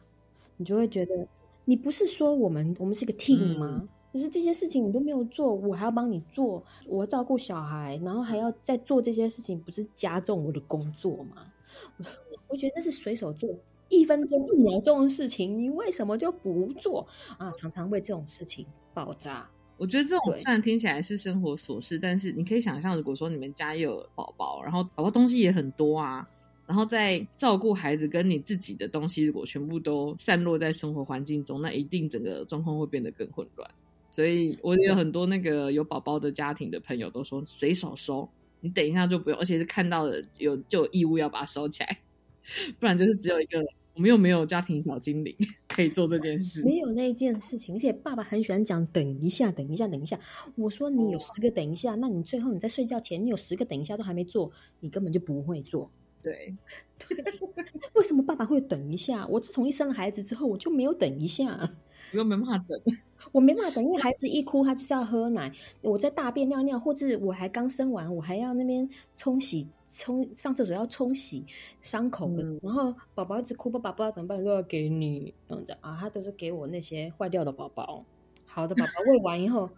[0.57, 1.28] 你就会觉得
[1.65, 3.88] 你不是说我们我们是个 team 吗？
[4.11, 11.53] 可是这些事情你都没有做，我还要帮你做，我要照顾小孩，然后还要再做这些事情，不是加重我的工作吗？
[12.49, 13.47] 我觉得那是随手做，
[13.89, 17.05] 一分钟、一秒钟的事情，你为什么就不做
[17.37, 17.51] 啊？
[17.57, 19.49] 常常为这种事情爆炸。
[19.77, 26.27] 我觉得这种虽然听起来是生活琐事，但是你可以想象，如果说你们家有宝宝，然后宝宝东西也很多啊，
[26.67, 33.71] 然后在照顾孩子跟你自己的东西，如果全部都散落在生活环境中，那一定整个状况会变得更混乱。
[34.11, 38.27] 所以，我有很多那个有宝宝的家庭的朋友都说随手收，
[38.59, 41.99] 你等一下就不用，而且是看到了有就有义务要把它收起来，
[42.79, 43.63] 不然就是只有一个
[43.93, 45.35] 我们又没有家庭小精灵
[45.67, 47.75] 可以做这件事，没有那件事情。
[47.75, 50.17] 而且爸爸很喜欢讲等一下，等一下，等一下。
[50.55, 55.91] 我说你有十个等一下，那你最后你在睡觉前你有十个等一下都还没做，你根本就不会做。
[56.21, 56.55] 对，
[56.97, 57.17] 对，
[57.95, 59.27] 为什么爸爸会等一下？
[59.27, 61.69] 我自从一生了孩子之后，我就没有等一下，
[62.14, 62.82] 我又没办法等。
[63.34, 65.51] 我没办法等，因为孩子一哭，他就是要喝奶。
[65.82, 71.45] 我在大便尿尿，或者我还刚生完，我还要那边冲洗、冲上厕所要冲洗
[71.82, 72.43] 伤口的。
[72.64, 75.97] 然后宝宝一直哭，爸爸不知道怎么办，都要给你这样子啊。
[75.99, 78.05] 他都是给我那些坏掉的宝宝，
[78.45, 79.70] 好的宝宝喂完以后，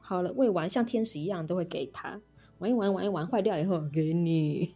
[0.00, 2.20] 好了喂完像天使一样都会给他。
[2.58, 4.74] 玩一玩，玩一玩，坏掉以后给你。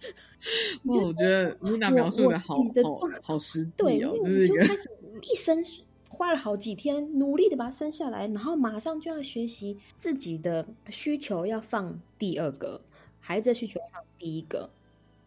[0.84, 4.88] 我觉得你俩描述的好好好实际哦，就是就开始
[5.20, 5.62] 一生。
[6.14, 12.80] 花了好几天，努力的把它生下来，然后马上就要学习自己的需求要放第二个，
[13.20, 14.70] 孩子的需求放第一个。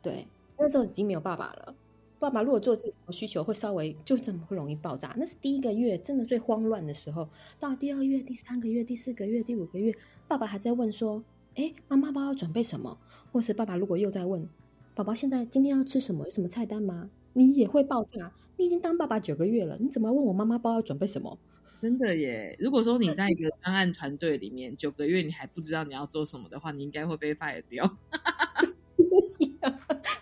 [0.02, 0.26] 对，
[0.58, 1.76] 那时候已经没有爸爸了。
[2.20, 5.14] 爸爸如果做这什么需求，会稍微就这么会容易爆炸。
[5.18, 7.30] 那是第一个月，真的最慌乱的时候。
[7.60, 9.94] 到第二月、第三个月、第四个月、第五个月，
[10.28, 11.24] 爸爸还在问说
[11.54, 12.98] ：“哎，妈妈帮我准备什么？”
[13.32, 14.50] 或是爸爸如果又在问
[14.96, 16.24] ：“宝宝现在今天要吃什么？
[16.24, 18.32] 有什么菜单吗？”你也会爆炸。
[18.58, 21.38] 你已经当爸爸九个月了，你怎么问我妈妈包要准备什么？
[21.80, 22.56] 真的耶！
[22.60, 27.96] 如果说你在一个专案团队里面九个月，你还不知道你要做什么的话，你应该会被 fire 掉。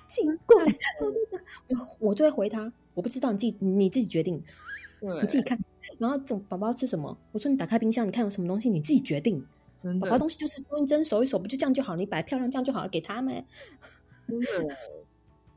[0.05, 0.65] 尽管
[1.69, 4.43] 我我就会回他，我不知道，你自己你自己决定，
[4.99, 5.57] 你自己看。
[5.97, 7.17] 然后怎宝宝吃什么？
[7.31, 9.41] 我说你打开冰箱，你看有什么东西，你自己决定。
[10.01, 11.95] 宝宝东西就是多一针守一守，不就这样就好？
[11.95, 13.45] 你摆漂亮这样就好了，给他们。
[14.27, 14.75] 真的。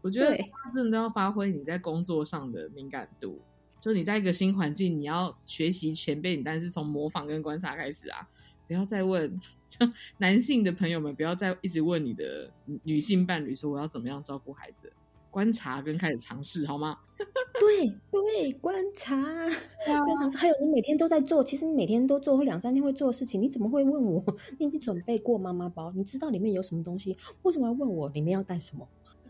[0.09, 0.35] 我觉得
[0.73, 3.39] 真的都要发挥你在工作上的敏感度，
[3.79, 8.27] 就你在一个新环境，你要学习前辈你，但是从模仿跟观察开始啊，
[8.67, 9.39] 不要再问，
[9.69, 9.87] 就
[10.17, 12.51] 男性的朋友们不要再一直问你的
[12.85, 14.91] 女性伴侣说我要怎么样照顾孩子，
[15.31, 16.97] 观察跟开始尝试好吗？
[17.61, 19.15] 对对，观察，
[19.85, 20.39] 观察。
[20.39, 24.25] 还有你每天都在做，其实你每天都做或两三天会做的事情，你怎么会问我？
[24.59, 28.89] 你已经准备过妈妈包，你知道里面有什么东西，为什么要问我里面要带什么？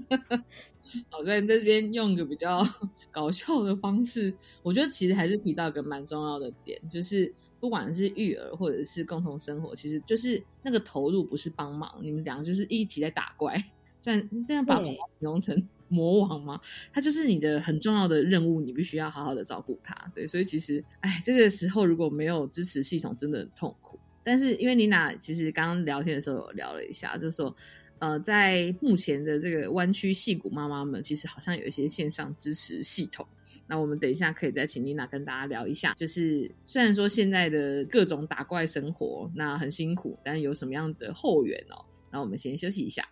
[1.11, 2.62] 好，在这边用一个比较
[3.11, 4.32] 搞笑的方式，
[4.62, 13.62] 我觉得其实还是提到一个蛮重要的点，就是不管是育儿或者是共同生活，其实就是那个投入不是帮忙，你们两个就是一起在打怪。
[14.01, 16.61] 虽然这样把爸爸形容成 魔王吗？
[16.92, 19.94] 他就是你的很重要的任务，你必须要好好的照顾他。
[20.14, 23.99] 对，所以其实，哎，这个时候如果没有支持系统，真的很痛苦。
[24.22, 27.55] 但是因为你俩其实刚刚聊天的时候有聊了一下，就是说，
[28.01, 33.26] 呃，在目前的这个湾区戏骨妈妈们，其实好像有一些线上支持系统。
[33.66, 41.84] 那我们等一下可以再请妮娜跟大家聊一下，就是虽然说现在的各种打怪生活那很辛苦，但有什么样的后援哦？
[42.11, 43.07] 那我们先休息一下。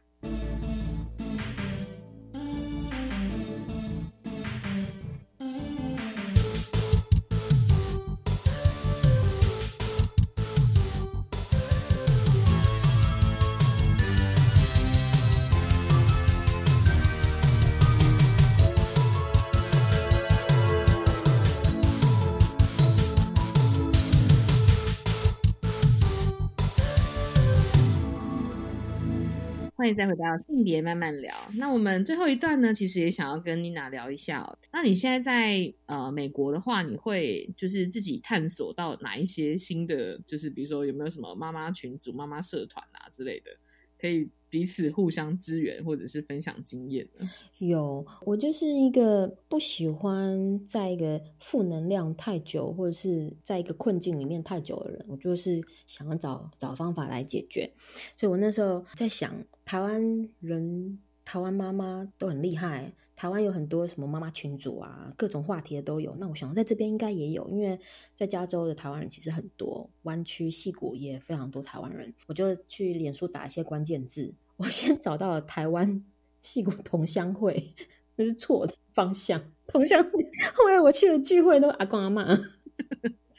[29.95, 31.34] 再回到性别慢慢聊。
[31.55, 34.59] 那我们最后一段呢，其实也想要跟妮娜聊一下。
[34.72, 43.51] 那你现在在呃美国的话，你会就是自己探索到哪一些新的，就是比如说有没有什么妈妈群组、妈妈社团啊之类的，
[43.99, 47.24] 可以彼此互相支援或者是分享经验的？
[47.59, 55.05] 有，我就是一个不喜欢在一个负能量太久，或者是在一个困境里面太久的人。
[55.09, 57.70] 我就是想要找找方法来解决。
[58.18, 66.16] 所以我那时候在想，台湾人、台湾妈妈都很厉害，台湾有很多什么妈妈群组啊，各种话题的都有。
[66.18, 67.79] 那我想在这边应该也有，因为
[68.14, 72.14] 在加州的台湾人其实很多，湾区、溪谷也非常多台湾人。
[72.29, 76.03] 我就去脸书打一些关键字，我先找到了台湾。
[76.43, 77.74] 戏骨同乡会
[78.14, 80.31] 那是错的方向，同乡会。
[80.55, 82.24] 后来我去了聚会，都阿公阿妈，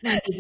[0.02, 0.40] 那不是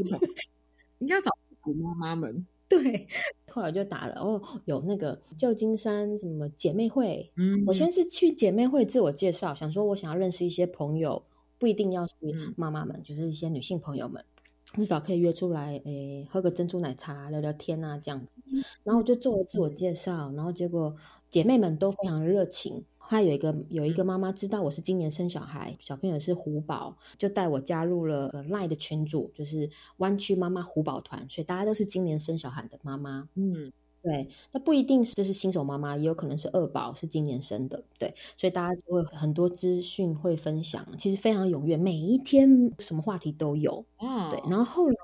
[0.97, 1.31] 应该找
[1.61, 2.45] 古妈妈们。
[2.83, 3.07] 对，
[3.49, 7.31] 后来就打了哦，有那个旧金山什么姐妹会。
[7.37, 11.23] 嗯，我先是去姐妹会自我介绍，想说我想要认识一些朋友，
[11.57, 12.13] 不一定要是
[12.55, 14.23] 妈妈们，就是一些女性朋友们，
[14.73, 18.33] 至少可以约出来，诶，喝个珍珠奶茶聊聊天啊，这样子。
[18.83, 20.95] 然后我就做了自我介绍，然后结果。
[21.29, 22.85] 姐妹们都非常热情。
[23.09, 31.25] 还有一个有一个妈妈知道我是今年生小孩，小朋友是虎宝，就带我加入了个赖的群组，就是湾区妈妈虎宝团。
[31.29, 33.29] 所以大家都是今年生小孩的妈妈。
[33.35, 33.71] 嗯，
[34.03, 37.81] 对，那不一定是就是新手妈妈，也有可能是二宝是今年生的。
[37.97, 43.85] 对，所以大家就会很多资讯会分享，其实非常踊跃，每一天什么话题都有。
[44.01, 44.41] 嗯，对。
[44.49, 44.95] 然后后来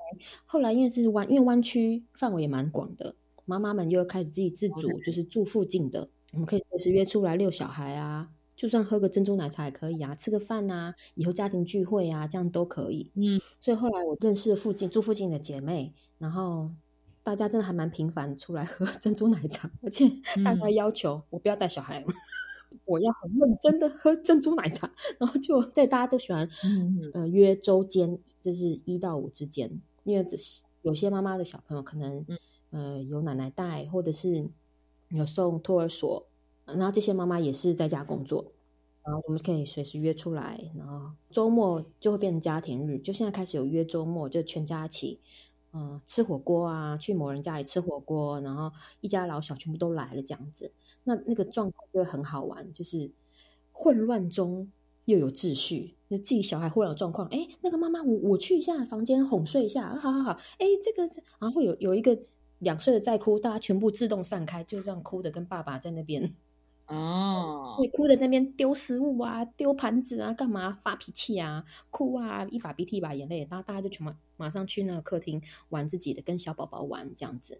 [0.44, 6.10] 后来因为是湾，因为湾区范围也蛮广的，妈妈们又开始自己自主，就是住附近的。
[6.34, 13.10] 我们可以随时约出来遛小孩啊，就算喝个珍珠奶茶也可以啊，吃个饭啊，以后家庭聚会啊，这样都可以。
[13.14, 16.70] 嗯，所以后来我认识附近住附近的姐妹，然后
[17.22, 20.10] 大家真的还蛮频繁出来喝 珍珠奶茶，而且
[20.44, 22.04] 大家要求我不要带小孩，
[22.84, 26.48] 我要很认真的喝珍珠奶茶，然后就在大家都喜欢，
[27.12, 29.70] 呃，约周间，就是一到五之间，
[30.02, 30.36] 因为这
[30.82, 32.26] 有些妈妈的小朋友可能
[32.70, 34.48] 呃有奶奶带，或者是。
[35.08, 36.26] 有送托儿所，
[36.64, 38.52] 然后这些妈妈也是在家工作，
[39.04, 45.20] 然后我们可以随时约出来，然后周末就会变成家庭日，就现在开始有约周末，就全家一起，
[45.72, 50.72] 嗯，吃火锅啊，去某人家里吃火锅，然后一家老小全部都来了这样子，
[51.04, 53.12] 那那个状况就会很好玩，就是
[53.72, 54.72] 混乱中
[55.04, 61.02] 又有秩序，那自己小孩混乱状况，哎，那个妈妈我我去一下房间哄睡一下，好好好，哎，这个
[61.38, 62.18] 然后会有有一个。
[62.64, 66.34] 两岁的在哭，大家全部自动散开，就这样哭的跟爸爸在那边
[66.86, 75.40] 哦，会哭的那边丢食物啊，丢盘子啊，干嘛发脾气啊，哭啊，一把鼻涕一把眼泪，然后大家就全马马上去那个客厅
[75.70, 77.58] 玩自己的，跟小宝宝玩这样子。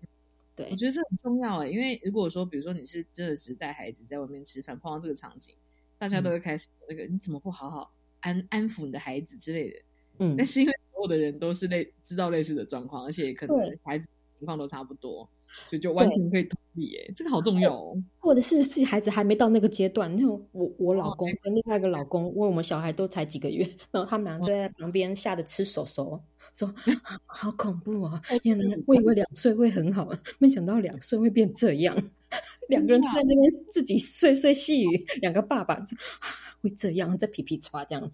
[0.55, 5.55] 对，我觉得这很重要哎，因为如果说比如说你是真的是带孩子在外面吃饭，碰到这个场景，
[5.96, 9.76] 大家都会开始那个你怎么不好好安安抚你的孩子之类的。
[10.18, 14.07] 嗯，但是因为所有的人都是类知道类似的状况，而且可能孩子。
[14.45, 15.26] 情况都差不多，
[15.70, 17.97] 所以就完全可以同理耶，这个好重要哦。
[18.18, 26.20] 或者是自己孩子还没到那个阶段，就我我老公跟另外一个老公，问我们小孩都才几个月，然后他们俩就在旁边吓得吃手手，
[26.53, 26.70] 说
[27.24, 28.20] 好恐怖啊！
[28.42, 31.97] 原来我以为两岁会很好，没想到两岁会变这样。
[32.68, 35.97] 两个人就在那边自己碎碎细语，两个爸爸说
[36.61, 38.12] 会这样，在皮皮抓这样。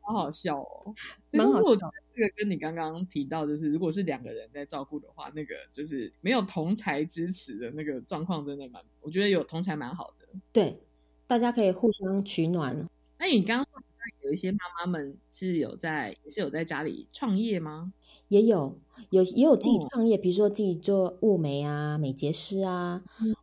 [0.00, 0.94] 好好笑哦，
[1.32, 1.76] 蛮好笑。
[2.14, 10.26] 这个跟你刚刚提到，就是如果是两个人在照顾的话，那个就是没有同才支持的那个状况，真的蛮，我觉得有同才蛮好的。
[10.50, 10.78] 对，
[11.26, 12.74] 大家可以互相取暖。
[13.18, 13.82] 那你刚刚说
[14.22, 17.92] 有一些妈妈们是有在，也是有在家里创业吗？
[18.28, 18.76] 也有
[19.10, 23.02] 有也有自己创业，比如说自己做物美啊、美睫师啊，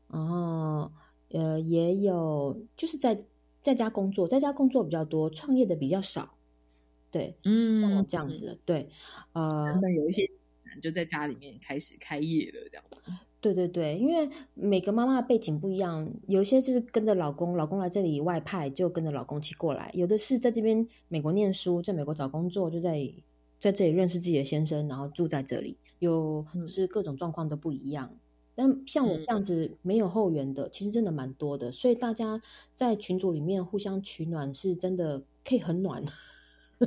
[0.09, 0.91] 然后
[1.29, 3.23] 呃也有就是在
[3.61, 6.35] 在家工作，在家工作比较多，创业的比较少。
[7.13, 8.89] 对，嗯，这样子，对，
[9.33, 10.27] 呃，他们有一些
[10.81, 12.83] 就在家里面开始开业了，这样。
[13.39, 23.13] 对对对，因为每个妈妈的背景不一样，有些就是跟着老公，老公来这里外派，就跟着老公一起过来；有的是在这边美国念书，在美国找工作，就在
[23.59, 25.77] 在这里认识自己的先生，然后住在这里。
[25.99, 28.17] 有是各种状况都不一样。
[28.55, 32.41] 但像我这样子没有后援的，其实真的蛮多的，所以大家
[32.73, 36.03] 在群组里面互相取暖，是真的可以很暖。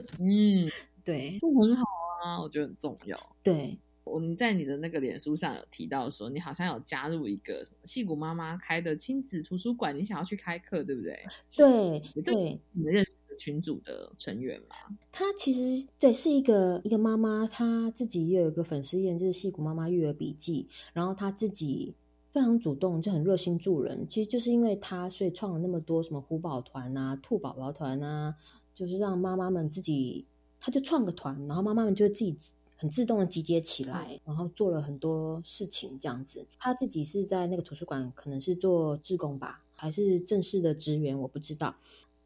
[0.20, 0.70] 嗯，
[1.04, 1.84] 对，这很好
[2.24, 3.18] 啊，我觉得很重要。
[3.42, 11.18] 对，我你在你的那个脸书上有提到说，你好像有加入一个什么戏骨妈妈开的亲子图书馆，你想要去开课，对不对？
[11.56, 14.76] 对，对，你们认识的群组的成员吗？
[15.12, 21.94] 他其实对是一个一个妈妈，她自己也有一个粉丝页，就是戏骨妈妈育儿笔记，然后她自己
[22.32, 24.06] 非常主动，就很热心助人。
[24.08, 28.34] 其实就是因为她，所以创了那么多什么虎宝团啊、兔宝宝团啊。
[28.76, 30.26] 就是让妈妈们自己，
[30.60, 32.36] 他就创个团，然后妈妈们就自己
[32.76, 36.46] 很自动的集结起来，然后做了很多事情这样子。
[36.58, 41.74] 他自己是在那个图书馆，可能是做志工吧，还是正式的职员，我不知道。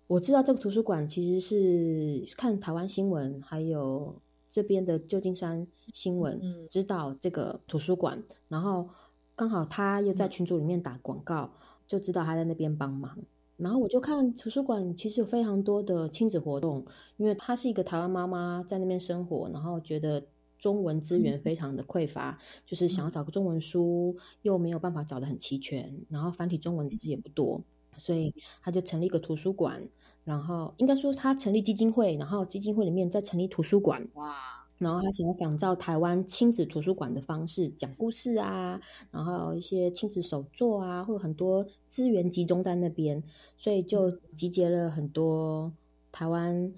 [0.09, 4.17] 我知道这个图书馆其实是看台湾新闻，还有
[4.49, 8.89] 这边的旧金山新闻，知道这个图书馆，然后
[9.37, 11.53] 刚好他又在群组里面打广告，
[11.87, 13.17] 就知道他在那边帮忙。
[13.61, 16.85] 然后我就看图书馆，其实有非常多的亲子活动，
[17.17, 20.27] 因为她是一个台湾妈妈在那边生活，然后觉得
[20.59, 27.63] 中文资源非常的匮乏，就是想要找个中文书，又没有办法找的很齐全，然后繁体中文其实也不多，
[27.97, 29.87] 所以他就成立一个图书馆，
[30.25, 34.09] 然后应该说他成立基金会，然后基金会里面再成立图书馆。
[34.15, 34.60] 哇！
[34.81, 43.23] 然后他想要仿照台湾亲子图书馆的方式讲故事啊，然后一些亲子手作啊，会有很多资源集中在那边，
[43.59, 45.71] 所以就集结了很多
[46.11, 46.73] 台湾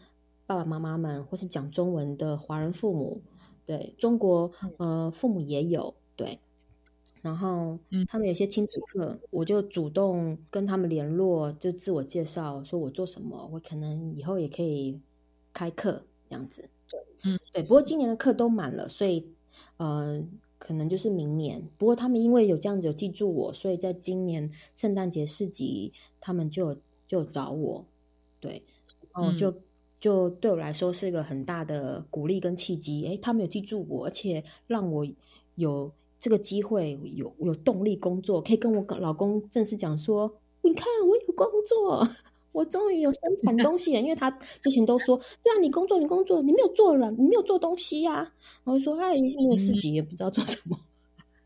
[0.46, 3.22] 爸爸妈妈们或是讲中文的华人父母，
[3.64, 6.40] 对中国呃父母也有对，
[7.20, 7.78] 然后
[8.08, 15.00] 他们有些亲子课，我就主动跟他们联络，就自我介绍，说我做什么，我可能以后也可以
[15.52, 16.68] 开课这样子。
[17.24, 19.26] 嗯，对，不过今年的课都满了，所以，
[19.76, 20.22] 呃，
[20.58, 21.62] 可能就是明年。
[21.78, 26.76] 不过他们因为有这样子有记住我，所以在今年圣诞节市集，他们就
[27.06, 27.84] 就找我，
[28.40, 28.64] 对，
[29.14, 29.54] 然后就
[30.00, 33.06] 就对我来说是一个很大的鼓励跟契机。
[33.06, 35.06] 哎，他们有记住我，而且让我
[35.54, 42.08] 有这个机会，有有动力工作，可以跟我老公正式讲说，你看我有工作。
[42.52, 48.32] 我终于有生产 东西了，因为他之前都说，对啊，你工作，你工作，你没有做了，你没有做东西呀。
[48.64, 50.78] 我就说，他已经没有四级，也不知道做什么。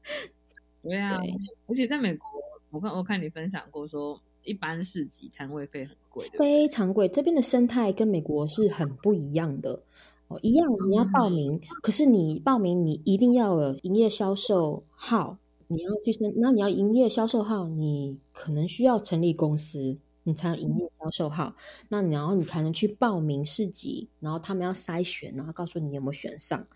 [0.83, 1.21] 对啊，
[1.67, 2.29] 而且在美国，
[2.71, 7.09] 我看我看你分享过，说一般市集摊位费很贵，非常贵。
[7.09, 9.81] 这边的生态跟美国是很不一样的
[10.29, 15.39] 哦，一样你要报名，可是你报名你一定要有营业销售号，
[15.69, 19.97] 你要去申，那你要营业销售号，你可能需要成立公司。
[20.29, 21.55] 你才有营业销售号，
[21.89, 26.67] 那然后你才能去报名市集，然后他们要筛选，然后告诉你有没有选上。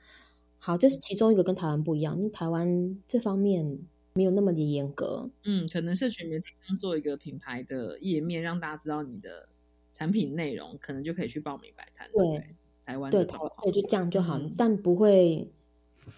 [0.61, 3.77] 好，这是其中一个跟台湾不一样，因为台湾这方面
[4.13, 5.29] 没有那么的严格。
[5.43, 9.49] 嗯，可能社群媒体上做一个品牌的页面，让大家知道你的
[9.93, 12.09] 产品内容，可能就可以去报名摆摊。
[12.13, 12.55] 对，
[12.87, 15.51] 台湾对台对就这样就好，但不会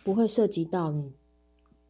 [0.04, 1.10] 不会涉及到你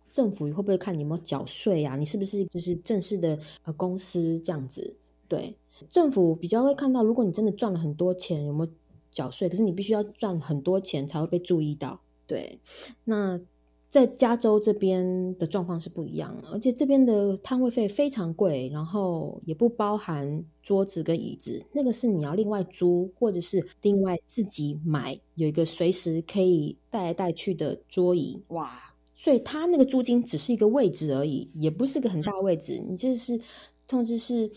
[0.08, 1.96] 政府会不会看你有没有缴税啊？
[1.96, 4.94] 你是不是就是正式的呃公司这样子？
[5.32, 5.56] 对，
[5.88, 8.70] 政府比较会看到，如果你真的赚了很多钱，有没有
[9.10, 9.48] 缴税？
[9.48, 11.98] 可是你必须要赚很多钱才会被注意到。
[12.26, 12.60] 对，
[13.02, 13.40] 那
[13.88, 28.38] 在加州这边的状况是不一样，而且这边的摊位费非常贵，然后也不包含桌子跟椅子，那个是你要另外租，或者是另外自己买，有一个随时可以带来带去的桌椅。
[28.48, 28.70] 哇，
[29.16, 33.40] 所以他那个租金只是一个位置而已，也不是个很大位置，你就是
[33.88, 34.50] 通知是。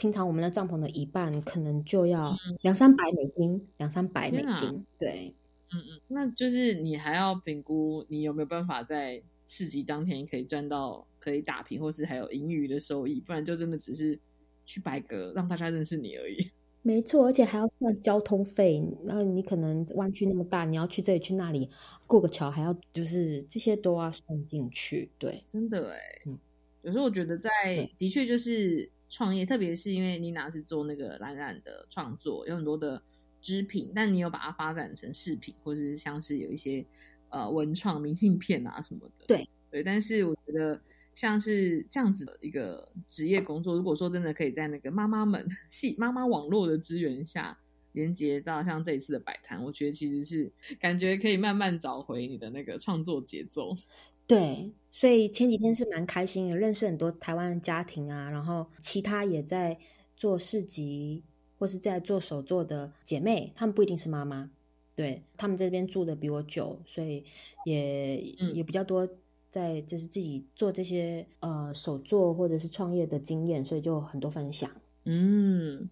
[0.00, 4.86] 平常我们的帐篷的一半可能就要两三百美金，两三百美金。
[4.98, 5.34] 对，
[5.74, 14.18] 嗯嗯，那就是你还要评估你有没有办法在市集当天可以赚到可以打平，或是还有盈余的收益，不然就真的只是
[14.64, 16.50] 去摆个让大家认识你而已。
[16.80, 21.68] 没错，而且还要算交通费，然后你可能湾区那么大，你要去这里去那里
[22.06, 25.10] 过个桥，还要就是这些都要算进去。
[25.18, 26.38] 对，真的哎，嗯，
[26.80, 27.50] 有时候我觉得在
[27.98, 28.90] 的确就是。
[29.10, 33.02] 创业，特别是因为妮娜是做那个蓝染的创作，有很多的
[33.42, 36.82] 织品，但你有把它发展成饰品，或者是像是有一些
[37.28, 39.26] 呃文创明信片啊什么的。
[39.26, 40.80] 对对，但是我觉得
[41.12, 47.58] 像是这样子的一个职业工作，如果说真的可以在那个妈妈们系妈妈网络的资源下。
[47.92, 53.76] 连接到像这一次的摆摊，我觉得其实是感觉可以慢慢找回你的那个创作节奏。
[54.30, 59.76] 对，所以前几天是蛮开心的，认识很多台湾的家庭啊，然后其他也在
[60.16, 61.24] 做市集
[61.58, 64.48] 或是在做手作的姐妹，她们不一定是妈妈，
[64.94, 67.24] 对她们在这边住的比我久，所以
[67.64, 69.08] 也也比较多
[69.50, 74.70] 在就是自己做这些呃手作或者是创业的经验，所以就很多分享。
[75.06, 75.90] 嗯。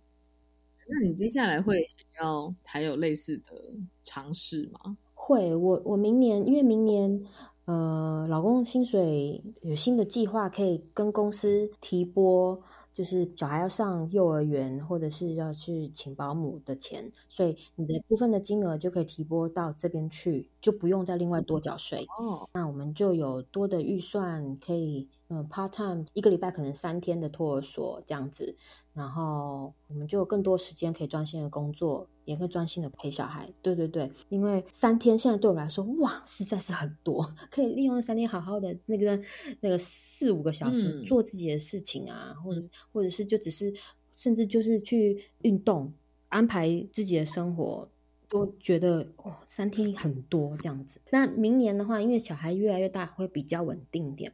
[0.90, 3.74] 那你接下来会想要还有类似的
[4.04, 4.96] 尝试吗？
[5.12, 7.26] 会，我我明年因为明年
[7.68, 12.58] 呃，老公薪水有新的计划，可以跟公司提拨，
[12.94, 22.06] 就是小孩要上幼儿园或者是要去请保姆的钱，所以你的部分的金额就可以提拨到这边去，就不用再另外多缴税。
[22.18, 25.06] 哦，那我们就有多的预算可以。
[25.30, 28.56] 嗯，part time 一个礼拜可能三天的托儿所这样子，
[28.94, 33.52] 然后我们就有更多时间可以专心的工作，也可以专心的陪小孩。
[33.60, 39.20] 对对对，因为三天现在对我来说，哇，实在是很多， 可以利用三天好好的那个
[39.60, 43.70] 那个四五个小时做自己的事情啊，或者或者是就只是
[44.14, 45.92] 甚至就是去运动，
[46.30, 47.86] 安排自己的生活，
[48.30, 50.98] 都觉得哦，三天很多这样子。
[51.10, 54.32] 那明年的话，因为小孩越来越大，会比较稳定一点。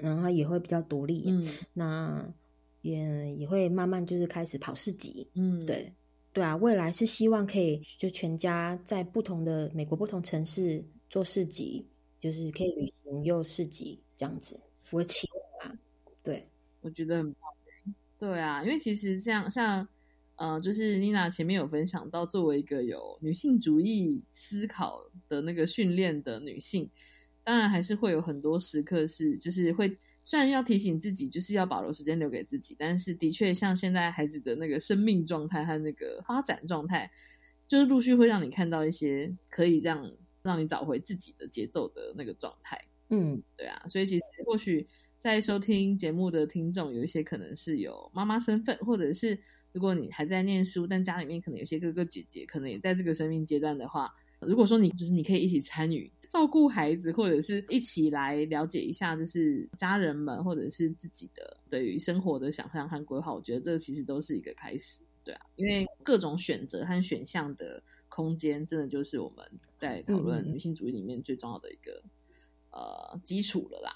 [0.00, 2.32] 然后也会比较独立，嗯，那
[2.80, 5.92] 也也会慢慢就是开始跑市集，嗯，对，
[6.32, 11.86] 对啊，未来是希望可以就全家在不同的美国不同城市做市集，
[12.18, 14.58] 就是可以旅行又市集这样子，
[14.90, 15.28] 我期
[15.60, 15.78] 望啊，
[16.22, 16.48] 对，
[16.80, 17.52] 我觉得很棒，
[18.18, 19.86] 对啊，因为其实像像
[20.36, 26.90] 呃，就是妮娜前面有分享到，作为一个有女性主义思考的那个训练的女性。
[27.44, 37.10] 当然还是会有很多时刻是，就是会虽然要提醒自己，就是要保留时间留给自己，但是的确像现在孩子的那个生命状态和那个发展状态，
[37.66, 40.08] 就是陆续会让你看到一些可以让
[40.42, 42.78] 让你找回自己的节奏的那个状态。
[43.10, 44.86] 嗯，对啊，所以其实或许
[45.18, 49.36] 在收听节目的听众有一些可能是有妈妈身份，或者是
[49.72, 54.14] 如果你还在念书，但家里面可能有些哥哥姐姐，可能也在这个生命阶段的话。
[54.46, 72.02] 如果说你就是你可以一起参与照顾孩子，或者是一起来了解一下，就是家人们或者是自己的对于生活的想象和规划，我觉得这其实都是一个开始，对啊，因为各种选择和选项的空间，真的就是我们在讨论女性主义里面最重要的一个
[72.70, 73.92] 呃基础了啦，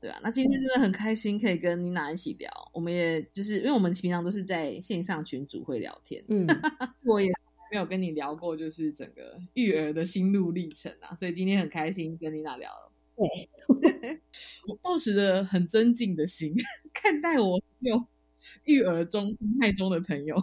[0.00, 6.46] 对啊，那今天真的很开心可以跟妮娜一起聊，我们也就是因为我们平常都是在线上群组会聊天，嗯，
[7.04, 7.28] 我也。
[7.70, 12.92] 没有跟你聊过，就是整个育儿的心路历程啊，所以今天很开心跟妮娜聊了。
[13.16, 13.26] 对，
[14.68, 16.54] 我抱持着很尊敬的心
[16.94, 18.06] 看待我有
[18.64, 20.36] 育儿中、态中的朋友，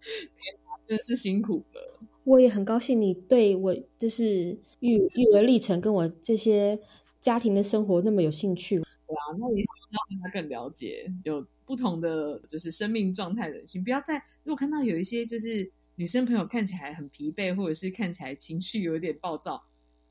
[0.00, 0.54] 天
[0.86, 2.00] 真的是辛苦了。
[2.24, 6.78] 我也很高兴你对我就是育育儿历程跟我这些
[7.18, 8.76] 家庭的生活那么有兴趣。
[8.76, 15.72] 对啊，那也希望让他更了解有不同的就是生命状态的人不要再如果看到有一些就是。
[15.98, 19.60] 女生朋友看起来很疲惫，或者是看起来情绪有点暴躁，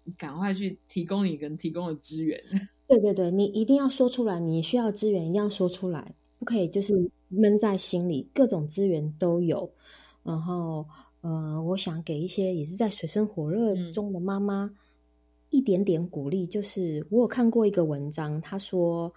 [0.04, 2.38] 你赶快去提供你跟提供的资源。
[2.86, 8.30] 对对对，你一定要说出来，你需要资源一定要说出来，不可以就是闷在心里。
[8.34, 9.72] 各种资源都有，
[10.24, 10.86] 然后
[11.22, 14.70] 呃，我想给一些也是在水深火热中的妈妈
[15.52, 16.46] 一点点鼓励。
[16.46, 19.14] 就是我有看过一个文章，他说，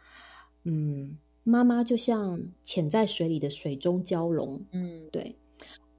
[0.62, 5.34] 嗯，妈妈就像潜在水里的水中蛟龙，嗯，对。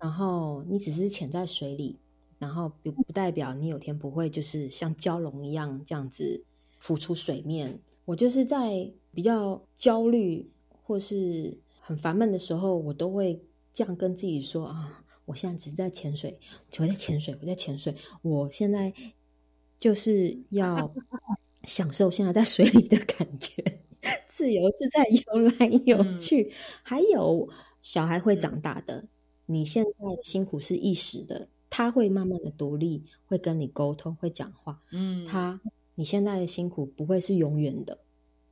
[0.01, 1.99] 然后你只是潜在水里，
[2.39, 6.43] 然后不不代表你有天不会就是像蛟龙一样这样子
[6.79, 7.79] 浮出水面。
[8.05, 13.39] 我就是在比较焦虑或是很烦闷的时候，我都会
[13.71, 16.39] 这样跟自己说啊，我现在只是在潜水，
[16.79, 18.91] 我在潜水，我在潜水，我现在
[19.79, 20.91] 就是要
[21.63, 23.63] 享受现在在水里的感觉，
[24.27, 26.51] 自由自在， 游来游去。
[26.81, 27.47] 还有
[27.81, 29.05] 小孩会长大的。
[29.51, 34.81] 你现在的辛苦是一时的，他会慢慢的独立，会跟你沟通，会讲话。
[34.91, 35.59] 嗯，他
[35.95, 37.99] 你现在的辛苦不会是永远的，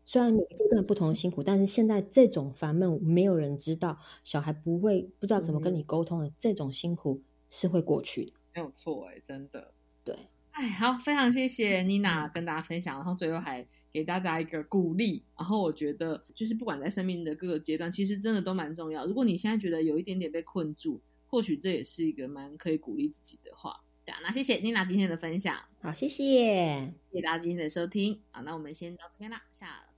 [0.03, 9.73] 虽然每个阶段不同的辛苦，但是现在这种烦闷没有人知道，小孩不会不知道怎么跟你沟通的，这种辛苦是会过去的，没有错哎，真的。
[10.03, 10.15] 对，
[10.51, 13.65] 哎，好，非常谢谢妮娜跟大家分享，然后最后还。
[13.91, 19.05] 给大家一个鼓励，然后我觉得就是不管在生命的各个阶段，其实真的都蛮重要。
[19.05, 23.83] 如果你现在觉得有一点点被困住，或许这也是一个蛮可以鼓励自己的话。
[24.05, 28.21] 对啊，那谢谢妮娜今天的分享，好，谢谢，谢谢大家今天的收听。
[28.31, 29.88] 好，那我们先到这边啦，下。